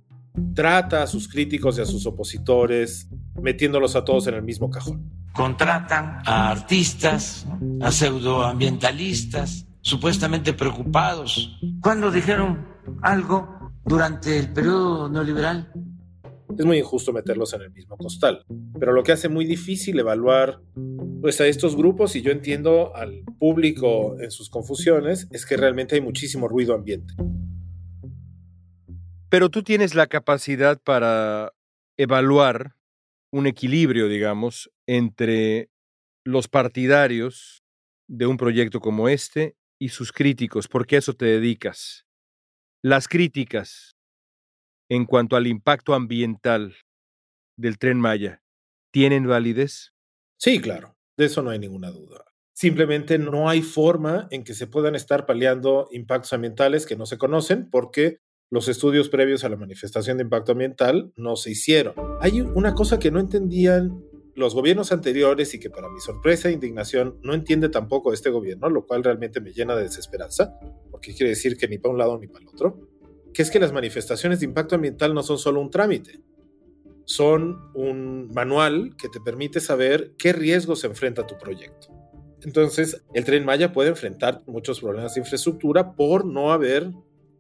trata 0.56 1.04
a 1.04 1.08
sus 1.08 1.28
críticos 1.28 1.78
y 1.78 1.82
a 1.82 1.86
sus 1.86 2.06
opositores 2.06 3.10
metiéndolos 3.42 3.98
a 3.98 4.06
todos 4.06 4.28
en 4.28 4.36
el 4.36 4.44
mismo 4.44 4.70
cajón. 4.70 5.12
Contratan 5.34 6.22
a 6.26 6.52
artistas, 6.52 7.46
a 7.82 7.92
pseudoambientalistas, 7.92 9.68
supuestamente 9.82 10.54
preocupados. 10.54 11.60
¿Cuándo 11.82 12.12
dijeron 12.12 12.68
algo 13.02 13.72
durante 13.86 14.38
el 14.38 14.54
periodo 14.54 15.10
neoliberal? 15.10 15.72
Es 16.58 16.66
muy 16.66 16.78
injusto 16.78 17.14
meterlos 17.14 17.54
en 17.54 17.62
el 17.62 17.72
mismo 17.72 17.98
costal, 17.98 18.46
pero 18.80 18.92
lo 18.94 19.04
que 19.04 19.14
hace 19.14 19.30
muy 19.30 19.46
difícil 19.46 19.98
evaluar 20.00 20.62
pues, 21.22 21.40
a 21.40 21.48
estos 21.48 21.76
grupos, 21.76 22.16
y 22.16 22.22
yo 22.22 22.32
entiendo 22.32 22.96
al 22.96 23.24
público 23.40 24.18
en 24.20 24.32
sus 24.32 24.50
confusiones, 24.50 25.28
es 25.32 25.46
que 25.46 25.58
realmente 25.58 25.96
hay 25.96 26.02
muchísimo 26.02 26.48
ruido 26.48 26.74
ambiente. 26.74 27.14
Pero 29.30 29.50
tú 29.50 29.64
tienes 29.64 29.96
la 29.96 30.08
capacidad 30.08 30.80
para 30.84 31.54
evaluar 31.98 32.76
un 33.32 33.48
equilibrio, 33.48 34.10
digamos, 34.10 34.70
entre 34.88 35.70
los 36.26 36.50
partidarios 36.50 37.64
de 38.08 38.26
un 38.26 38.36
proyecto 38.36 38.82
como 38.82 39.08
este 39.08 39.56
y 39.82 39.90
sus 39.90 40.12
críticos, 40.12 40.68
porque 40.68 40.98
eso 40.98 41.16
te 41.16 41.26
dedicas. 41.26 42.06
Las 42.84 43.08
críticas 43.08 43.98
en 44.92 45.06
cuanto 45.06 45.36
al 45.36 45.48
impacto 45.48 45.96
ambiental 45.96 46.76
del 47.58 47.80
tren 47.80 48.00
Maya, 48.00 48.44
¿tienen 48.92 49.28
validez? 49.28 49.92
Sí, 50.38 50.62
claro, 50.62 50.96
de 51.18 51.26
eso 51.26 51.42
no 51.42 51.50
hay 51.50 51.58
ninguna 51.58 51.90
duda. 51.90 52.24
Simplemente 52.54 53.18
no 53.18 53.50
hay 53.50 53.64
forma 53.64 54.28
en 54.30 54.44
que 54.44 54.54
se 54.54 54.68
puedan 54.68 54.94
estar 54.94 55.26
paliando 55.26 55.88
impactos 55.92 56.34
ambientales 56.34 56.86
que 56.86 56.96
no 56.96 57.08
se 57.08 57.18
conocen 57.18 57.68
porque 57.72 58.20
los 58.52 58.68
estudios 58.68 59.10
previos 59.10 59.44
a 59.44 59.50
la 59.50 59.56
manifestación 59.56 60.18
de 60.18 60.24
impacto 60.26 60.52
ambiental 60.52 61.12
no 61.16 61.36
se 61.38 61.52
hicieron. 61.52 61.96
Hay 62.20 62.42
una 62.42 62.76
cosa 62.76 63.00
que 63.00 63.10
no 63.10 63.20
entendían 63.20 64.04
los 64.36 64.56
gobiernos 64.56 64.92
anteriores 64.92 65.54
y 65.54 65.60
que 65.60 65.70
para 65.70 65.90
mi 65.90 66.00
sorpresa 66.00 66.50
e 66.50 66.54
indignación 66.54 67.18
no 67.22 67.34
entiende 67.34 67.70
tampoco 67.70 68.14
este 68.14 68.30
gobierno, 68.30 68.70
lo 68.70 68.86
cual 68.86 69.04
realmente 69.04 69.42
me 69.42 69.52
llena 69.52 69.76
de 69.76 69.84
desesperanza, 69.84 70.58
porque 70.90 71.14
quiere 71.14 71.32
decir 71.32 71.58
que 71.58 71.68
ni 71.68 71.78
para 71.78 71.92
un 71.92 71.98
lado 71.98 72.18
ni 72.18 72.28
para 72.28 72.44
el 72.44 72.50
otro, 72.50 72.80
que 73.34 73.42
es 73.42 73.52
que 73.52 73.60
las 73.60 73.72
manifestaciones 73.72 74.40
de 74.40 74.46
impacto 74.46 74.76
ambiental 74.76 75.14
no 75.14 75.24
son 75.24 75.38
solo 75.38 75.62
un 75.62 75.70
trámite, 75.70 76.20
son 77.06 77.72
un 77.74 78.30
manual 78.34 78.96
que 78.98 79.10
te 79.10 79.20
permite 79.20 79.60
saber 79.60 80.14
qué 80.18 80.34
riesgos 80.34 80.84
enfrenta 80.84 81.28
tu 81.28 81.38
proyecto. 81.38 81.88
Entonces, 82.44 83.04
el 83.14 83.24
tren 83.24 83.46
Maya 83.46 83.72
puede 83.72 83.90
enfrentar 83.90 84.42
muchos 84.48 84.80
problemas 84.80 85.14
de 85.14 85.22
infraestructura 85.22 85.94
por 85.94 86.26
no 86.26 86.52
haber 86.52 86.92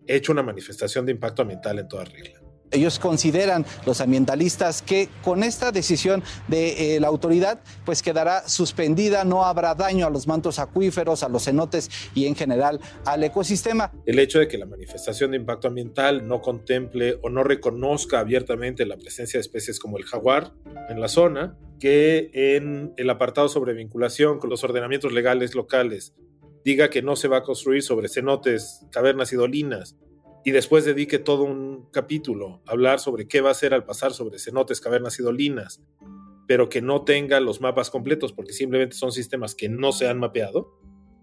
hecho 0.08 0.32
una 0.32 0.43
manifestación 0.43 1.06
de 1.06 1.13
impacto 1.13 1.41
ambiental 1.41 1.80
en 1.80 1.88
toda 1.88 2.06
regla. 2.06 2.40
Ellos 2.72 3.00
consideran, 3.00 3.66
los 3.86 4.02
ambientalistas, 4.02 4.82
que 4.82 5.10
con 5.24 5.44
esta 5.44 5.72
decisión 5.72 6.24
de 6.48 6.96
eh, 6.96 7.00
la 7.00 7.08
autoridad, 7.08 7.62
pues 7.86 8.02
quedará 8.02 8.48
suspendida, 8.48 9.24
no 9.24 9.46
habrá 9.46 9.76
daño 9.76 10.08
a 10.08 10.10
los 10.10 10.28
mantos 10.28 10.60
acuíferos, 10.60 11.24
a 11.24 11.30
los 11.30 11.46
cenotes 11.46 11.90
y 12.16 12.26
en 12.26 12.36
general 12.36 12.80
al 13.06 13.24
ecosistema. 13.24 13.92
El 14.06 14.20
hecho 14.20 14.40
de 14.40 14.48
que 14.48 14.58
la 14.58 14.66
manifestación 14.66 15.32
de 15.32 15.38
impacto 15.38 15.68
ambiental 15.68 16.28
no 16.28 16.42
contemple 16.42 17.20
o 17.22 17.30
no 17.30 17.44
reconozca 17.44 18.20
abiertamente 18.20 18.86
la 18.86 18.98
presencia 18.98 19.38
de 19.38 19.42
especies 19.42 19.80
como 19.80 19.98
el 19.98 20.06
jaguar 20.06 20.54
en 20.90 21.00
la 21.00 21.08
zona, 21.08 21.58
que 21.80 22.30
en 22.34 22.94
el 22.98 23.10
apartado 23.10 23.50
sobre 23.50 23.74
vinculación 23.74 24.40
con 24.40 24.50
los 24.50 24.64
ordenamientos 24.64 25.12
legales 25.12 25.56
locales 25.56 26.14
diga 26.64 26.90
que 26.90 27.02
no 27.02 27.16
se 27.16 27.28
va 27.28 27.38
a 27.38 27.44
construir 27.44 27.82
sobre 27.82 28.08
cenotes, 28.08 28.86
cavernas 28.92 29.34
y 29.34 29.36
dolinas, 29.36 29.98
y 30.43 30.51
después 30.51 30.86
dedique 30.86 31.19
todo 31.19 31.43
un 31.43 31.88
capítulo 31.91 32.62
a 32.65 32.71
hablar 32.71 32.99
sobre 32.99 33.27
qué 33.27 33.41
va 33.41 33.49
a 33.49 33.51
hacer 33.54 33.73
al 33.73 33.86
pasar 33.86 34.13
sobre 34.13 34.39
cenotes, 34.39 34.82
cavernas 34.82 35.19
y 35.19 35.23
dolinas, 35.23 35.82
pero 36.47 36.69
que 36.69 36.82
no 36.82 37.04
tenga 37.04 37.39
los 37.39 37.62
mapas 37.62 37.89
completos 37.89 38.34
porque 38.34 38.54
simplemente 38.54 38.95
son 38.95 39.12
sistemas 39.12 39.56
que 39.56 39.69
no 39.69 39.91
se 39.91 40.08
han 40.08 40.19
mapeado, 40.19 40.77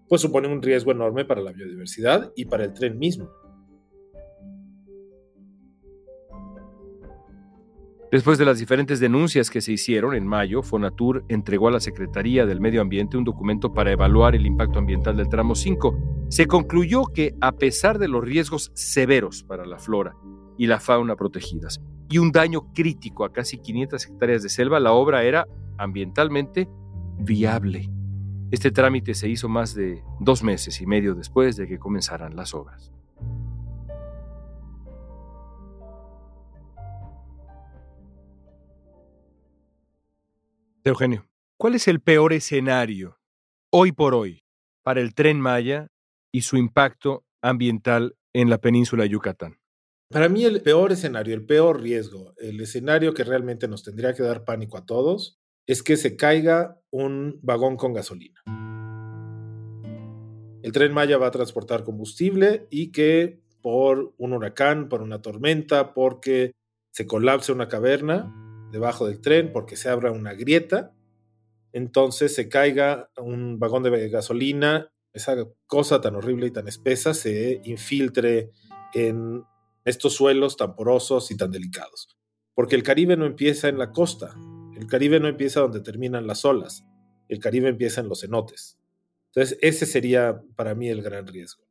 pues 0.07 0.21
supone 0.21 0.47
un 0.47 0.61
riesgo 0.61 0.91
enorme 0.91 1.25
para 1.25 1.41
la 1.41 1.51
biodiversidad 1.51 2.31
y 2.35 2.45
para 2.45 2.65
el 2.65 2.73
tren 2.73 2.97
mismo. 2.97 3.29
Después 8.11 8.39
de 8.39 8.45
las 8.45 8.57
diferentes 8.57 8.99
denuncias 8.99 9.51
que 9.51 9.61
se 9.61 9.71
hicieron 9.71 10.15
en 10.15 10.25
mayo, 10.25 10.63
Fonatur 10.63 11.23
entregó 11.29 11.67
a 11.67 11.71
la 11.71 11.79
Secretaría 11.79 12.47
del 12.47 12.59
Medio 12.59 12.81
Ambiente 12.81 13.17
un 13.17 13.23
documento 13.23 13.71
para 13.71 13.91
evaluar 13.91 14.33
el 14.33 14.47
impacto 14.47 14.79
ambiental 14.79 15.15
del 15.15 15.29
tramo 15.29 15.53
5. 15.53 16.25
Se 16.29 16.47
concluyó 16.47 17.03
que, 17.05 17.35
a 17.39 17.51
pesar 17.51 17.99
de 17.99 18.07
los 18.07 18.23
riesgos 18.23 18.71
severos 18.73 19.43
para 19.43 19.63
la 19.67 19.77
flora 19.77 20.15
y 20.57 20.65
la 20.65 20.79
fauna 20.79 21.15
protegidas 21.15 21.81
y 22.09 22.17
un 22.17 22.31
daño 22.31 22.73
crítico 22.73 23.25
a 23.25 23.31
casi 23.31 23.59
500 23.59 24.03
hectáreas 24.07 24.41
de 24.41 24.49
selva, 24.49 24.79
la 24.79 24.93
obra 24.93 25.23
era 25.23 25.45
ambientalmente 25.77 26.67
viable. 27.19 27.91
Este 28.49 28.71
trámite 28.71 29.13
se 29.13 29.29
hizo 29.29 29.49
más 29.49 29.75
de 29.75 30.03
dos 30.19 30.41
meses 30.41 30.81
y 30.81 30.87
medio 30.87 31.13
después 31.13 31.57
de 31.57 31.67
que 31.67 31.77
comenzaran 31.77 32.35
las 32.35 32.55
obras. 32.55 32.91
Eugenio, 40.85 41.27
¿cuál 41.57 41.75
es 41.75 41.89
el 41.89 41.99
peor 41.99 42.31
escenario 42.31 43.19
hoy 43.69 43.91
por 43.91 44.15
hoy 44.15 44.45
para 44.81 45.01
el 45.01 45.13
tren 45.13 45.41
Maya 45.41 45.87
y 46.31 46.41
su 46.41 46.55
impacto 46.55 47.25
ambiental 47.41 48.15
en 48.33 48.49
la 48.49 48.59
península 48.59 49.03
de 49.03 49.09
Yucatán? 49.09 49.59
Para 50.09 50.29
mí 50.29 50.45
el 50.45 50.61
peor 50.61 50.93
escenario, 50.93 51.35
el 51.35 51.45
peor 51.45 51.81
riesgo, 51.81 52.33
el 52.37 52.61
escenario 52.61 53.13
que 53.13 53.25
realmente 53.25 53.67
nos 53.67 53.83
tendría 53.83 54.13
que 54.13 54.23
dar 54.23 54.45
pánico 54.45 54.77
a 54.77 54.85
todos, 54.85 55.37
es 55.67 55.83
que 55.83 55.97
se 55.97 56.15
caiga 56.15 56.81
un 56.91 57.39
vagón 57.43 57.75
con 57.75 57.93
gasolina. 57.93 58.41
El 60.63 60.71
tren 60.71 60.93
Maya 60.93 61.17
va 61.17 61.27
a 61.27 61.31
transportar 61.31 61.83
combustible 61.83 62.67
y 62.71 62.91
que 62.91 63.41
por 63.61 64.13
un 64.17 64.31
huracán, 64.31 64.87
por 64.87 65.01
una 65.01 65.21
tormenta, 65.21 65.93
porque 65.93 66.53
se 66.91 67.05
colapse 67.05 67.51
una 67.51 67.67
caverna, 67.67 68.33
debajo 68.71 69.07
del 69.07 69.21
tren 69.21 69.51
porque 69.51 69.75
se 69.75 69.89
abra 69.89 70.11
una 70.11 70.33
grieta, 70.33 70.93
entonces 71.71 72.33
se 72.33 72.49
caiga 72.49 73.09
un 73.17 73.59
vagón 73.59 73.83
de 73.83 74.09
gasolina, 74.09 74.91
esa 75.13 75.35
cosa 75.67 76.01
tan 76.01 76.15
horrible 76.15 76.47
y 76.47 76.51
tan 76.51 76.67
espesa 76.67 77.13
se 77.13 77.61
infiltre 77.63 78.51
en 78.93 79.43
estos 79.85 80.13
suelos 80.13 80.57
tan 80.57 80.75
porosos 80.75 81.31
y 81.31 81.37
tan 81.37 81.51
delicados. 81.51 82.17
Porque 82.53 82.75
el 82.75 82.83
Caribe 82.83 83.17
no 83.17 83.25
empieza 83.25 83.69
en 83.69 83.77
la 83.77 83.91
costa, 83.91 84.35
el 84.75 84.87
Caribe 84.87 85.19
no 85.19 85.27
empieza 85.27 85.61
donde 85.61 85.81
terminan 85.81 86.27
las 86.27 86.45
olas, 86.45 86.85
el 87.27 87.39
Caribe 87.39 87.69
empieza 87.69 88.01
en 88.01 88.09
los 88.09 88.21
cenotes. 88.21 88.77
Entonces 89.27 89.57
ese 89.61 89.85
sería 89.85 90.41
para 90.55 90.75
mí 90.75 90.89
el 90.89 91.01
gran 91.01 91.27
riesgo. 91.27 91.63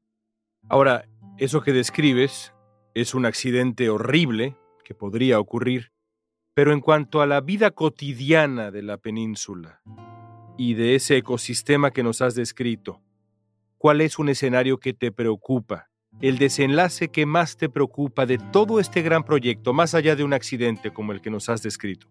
Ahora, 0.69 1.09
eso 1.39 1.61
que 1.63 1.73
describes 1.73 2.53
es 2.95 3.15
un 3.15 3.27
accidente 3.27 3.91
horrible 3.91 4.57
que 4.85 4.95
podría 4.95 5.39
ocurrir, 5.39 5.93
pero 6.59 6.73
en 6.73 6.81
cuanto 6.81 7.23
a 7.23 7.27
la 7.29 7.41
vida 7.41 7.71
cotidiana 7.71 8.73
de 8.73 8.83
la 8.83 8.97
península 8.99 9.81
y 10.59 10.75
de 10.75 10.97
ese 10.97 11.17
ecosistema 11.17 11.93
que 11.93 12.03
nos 12.03 12.21
has 12.21 12.35
descrito, 12.35 13.01
¿cuál 13.77 14.01
es 14.01 14.19
un 14.19 14.29
escenario 14.29 14.79
que 14.79 14.93
te 14.93 15.13
preocupa? 15.13 15.89
El 16.21 16.37
desenlace 16.37 17.11
que 17.11 17.27
más 17.27 17.57
te 17.57 17.69
preocupa 17.69 18.27
de 18.27 18.39
todo 18.39 18.81
este 18.81 19.03
gran 19.03 19.23
proyecto, 19.23 19.73
más 19.73 19.95
allá 19.95 20.17
de 20.17 20.25
un 20.25 20.33
accidente 20.33 20.93
como 20.93 21.13
el 21.13 21.21
que 21.21 21.31
nos 21.31 21.49
has 21.49 21.63
descrito. 21.63 22.09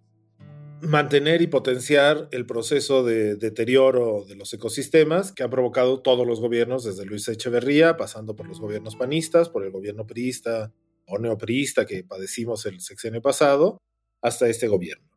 Mantener 0.80 1.42
y 1.42 1.48
potenciar 1.48 2.30
el 2.32 2.46
proceso 2.46 3.04
de 3.04 3.36
deterioro 3.36 4.24
de 4.26 4.38
los 4.38 4.54
ecosistemas 4.54 5.34
que 5.34 5.44
han 5.44 5.50
provocado 5.50 6.00
todos 6.02 6.26
los 6.26 6.40
gobiernos, 6.40 6.86
desde 6.86 7.04
Luis 7.04 7.28
Echeverría, 7.28 7.98
pasando 7.98 8.34
por 8.34 8.48
los 8.48 8.62
gobiernos 8.62 8.96
panistas, 8.96 9.50
por 9.50 9.66
el 9.66 9.72
gobierno 9.72 10.08
priista 10.08 10.72
o 11.06 11.20
neopriista 11.20 11.86
que 11.86 12.06
padecimos 12.06 12.66
el 12.66 12.80
sexenio 12.80 13.22
pasado, 13.22 13.82
hasta 14.28 14.48
este 14.48 14.68
gobierno. 14.68 15.08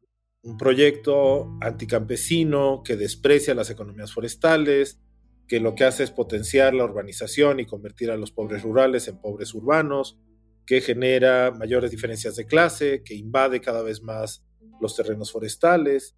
Un 0.42 0.57
proyecto 0.57 1.59
anticampesino 1.61 2.83
que 2.85 2.96
desprecia 2.96 3.55
las 3.55 3.70
economías 3.70 4.12
forestales, 4.12 4.99
que 5.46 5.61
lo 5.61 5.75
que 5.75 5.85
hace 5.85 6.05
es 6.05 6.11
potenciar 6.11 6.75
la 6.75 6.85
urbanización 6.85 7.61
y 7.61 7.66
convertir 7.66 8.11
a 8.11 8.16
los 8.16 8.31
pobres 8.31 8.62
rurales 8.62 9.09
en 9.09 9.20
pobres 9.20 9.53
urbanos, 9.53 10.18
que 10.64 10.81
genera 10.81 11.51
mayores 11.51 11.90
diferencias 11.90 12.37
de 12.37 12.46
clase, 12.46 13.03
que 13.05 13.14
invade 13.14 13.61
cada 13.61 13.83
vez 13.83 14.03
más 14.03 14.44
los 14.81 14.96
terrenos 14.96 15.33
forestales, 15.33 16.14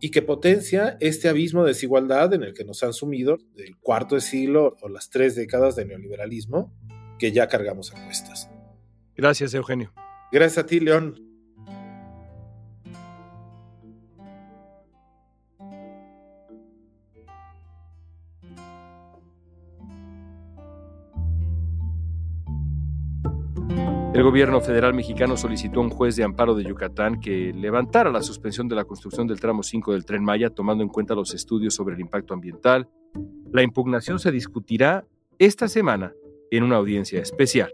y 0.00 0.10
que 0.10 0.20
potencia 0.20 0.96
este 0.98 1.28
abismo 1.28 1.62
de 1.62 1.68
desigualdad 1.68 2.34
en 2.34 2.42
el 2.42 2.54
que 2.54 2.64
nos 2.64 2.82
han 2.82 2.92
sumido 2.92 3.38
del 3.54 3.78
cuarto 3.78 4.16
de 4.16 4.20
siglo 4.20 4.76
o 4.82 4.88
las 4.88 5.10
tres 5.10 5.36
décadas 5.36 5.76
de 5.76 5.84
neoliberalismo 5.84 6.72
que 7.20 7.30
ya 7.30 7.46
cargamos 7.46 7.94
a 7.94 8.04
cuestas. 8.04 8.50
Gracias, 9.14 9.54
Eugenio. 9.54 9.92
Gracias 10.32 10.64
a 10.64 10.66
ti, 10.66 10.80
León. 10.80 11.31
El 24.14 24.24
gobierno 24.24 24.60
federal 24.60 24.92
mexicano 24.92 25.38
solicitó 25.38 25.80
a 25.80 25.84
un 25.84 25.88
juez 25.88 26.16
de 26.16 26.22
amparo 26.22 26.54
de 26.54 26.64
Yucatán 26.64 27.18
que 27.18 27.50
levantara 27.54 28.10
la 28.10 28.20
suspensión 28.20 28.68
de 28.68 28.74
la 28.74 28.84
construcción 28.84 29.26
del 29.26 29.40
tramo 29.40 29.62
5 29.62 29.92
del 29.92 30.04
tren 30.04 30.22
Maya, 30.22 30.50
tomando 30.50 30.84
en 30.84 30.90
cuenta 30.90 31.14
los 31.14 31.32
estudios 31.32 31.74
sobre 31.74 31.94
el 31.94 32.00
impacto 32.02 32.34
ambiental. 32.34 32.90
La 33.50 33.62
impugnación 33.62 34.18
se 34.18 34.30
discutirá 34.30 35.06
esta 35.38 35.66
semana 35.66 36.12
en 36.50 36.62
una 36.62 36.76
audiencia 36.76 37.22
especial. 37.22 37.72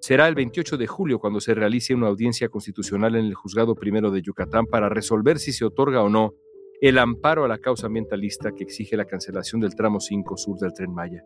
Será 0.00 0.26
el 0.26 0.34
28 0.34 0.78
de 0.78 0.88
julio 0.88 1.20
cuando 1.20 1.40
se 1.40 1.54
realice 1.54 1.94
una 1.94 2.08
audiencia 2.08 2.48
constitucional 2.48 3.14
en 3.14 3.26
el 3.26 3.34
Juzgado 3.34 3.76
Primero 3.76 4.10
de 4.10 4.22
Yucatán 4.22 4.66
para 4.66 4.88
resolver 4.88 5.38
si 5.38 5.52
se 5.52 5.64
otorga 5.64 6.02
o 6.02 6.08
no 6.08 6.34
el 6.80 6.98
amparo 6.98 7.44
a 7.44 7.48
la 7.48 7.58
causa 7.58 7.86
ambientalista 7.86 8.50
que 8.50 8.64
exige 8.64 8.96
la 8.96 9.04
cancelación 9.04 9.60
del 9.60 9.76
tramo 9.76 10.00
5 10.00 10.36
sur 10.36 10.58
del 10.58 10.72
tren 10.72 10.92
Maya. 10.92 11.22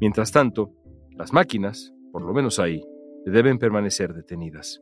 Mientras 0.00 0.30
tanto, 0.30 0.72
las 1.10 1.32
máquinas, 1.32 1.92
por 2.12 2.22
lo 2.22 2.32
menos 2.32 2.60
ahí, 2.60 2.84
deben 3.28 3.58
permanecer 3.58 4.14
detenidas. 4.14 4.80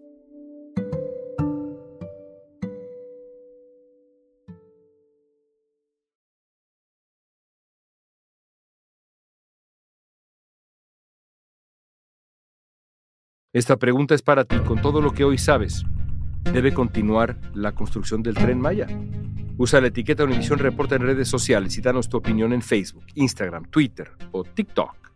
Esta 13.56 13.78
pregunta 13.78 14.14
es 14.14 14.20
para 14.20 14.44
ti 14.44 14.58
con 14.58 14.82
todo 14.82 15.00
lo 15.00 15.12
que 15.12 15.24
hoy 15.24 15.38
sabes. 15.38 15.82
¿Debe 16.52 16.74
continuar 16.74 17.38
la 17.54 17.72
construcción 17.72 18.22
del 18.22 18.34
tren 18.34 18.60
Maya? 18.60 18.86
Usa 19.56 19.80
la 19.80 19.86
etiqueta 19.86 20.24
Univisión 20.24 20.58
Reporta 20.58 20.96
en 20.96 21.00
redes 21.00 21.28
sociales 21.28 21.78
y 21.78 21.80
danos 21.80 22.10
tu 22.10 22.18
opinión 22.18 22.52
en 22.52 22.60
Facebook, 22.60 23.06
Instagram, 23.14 23.64
Twitter 23.70 24.10
o 24.32 24.44
TikTok. 24.44 25.15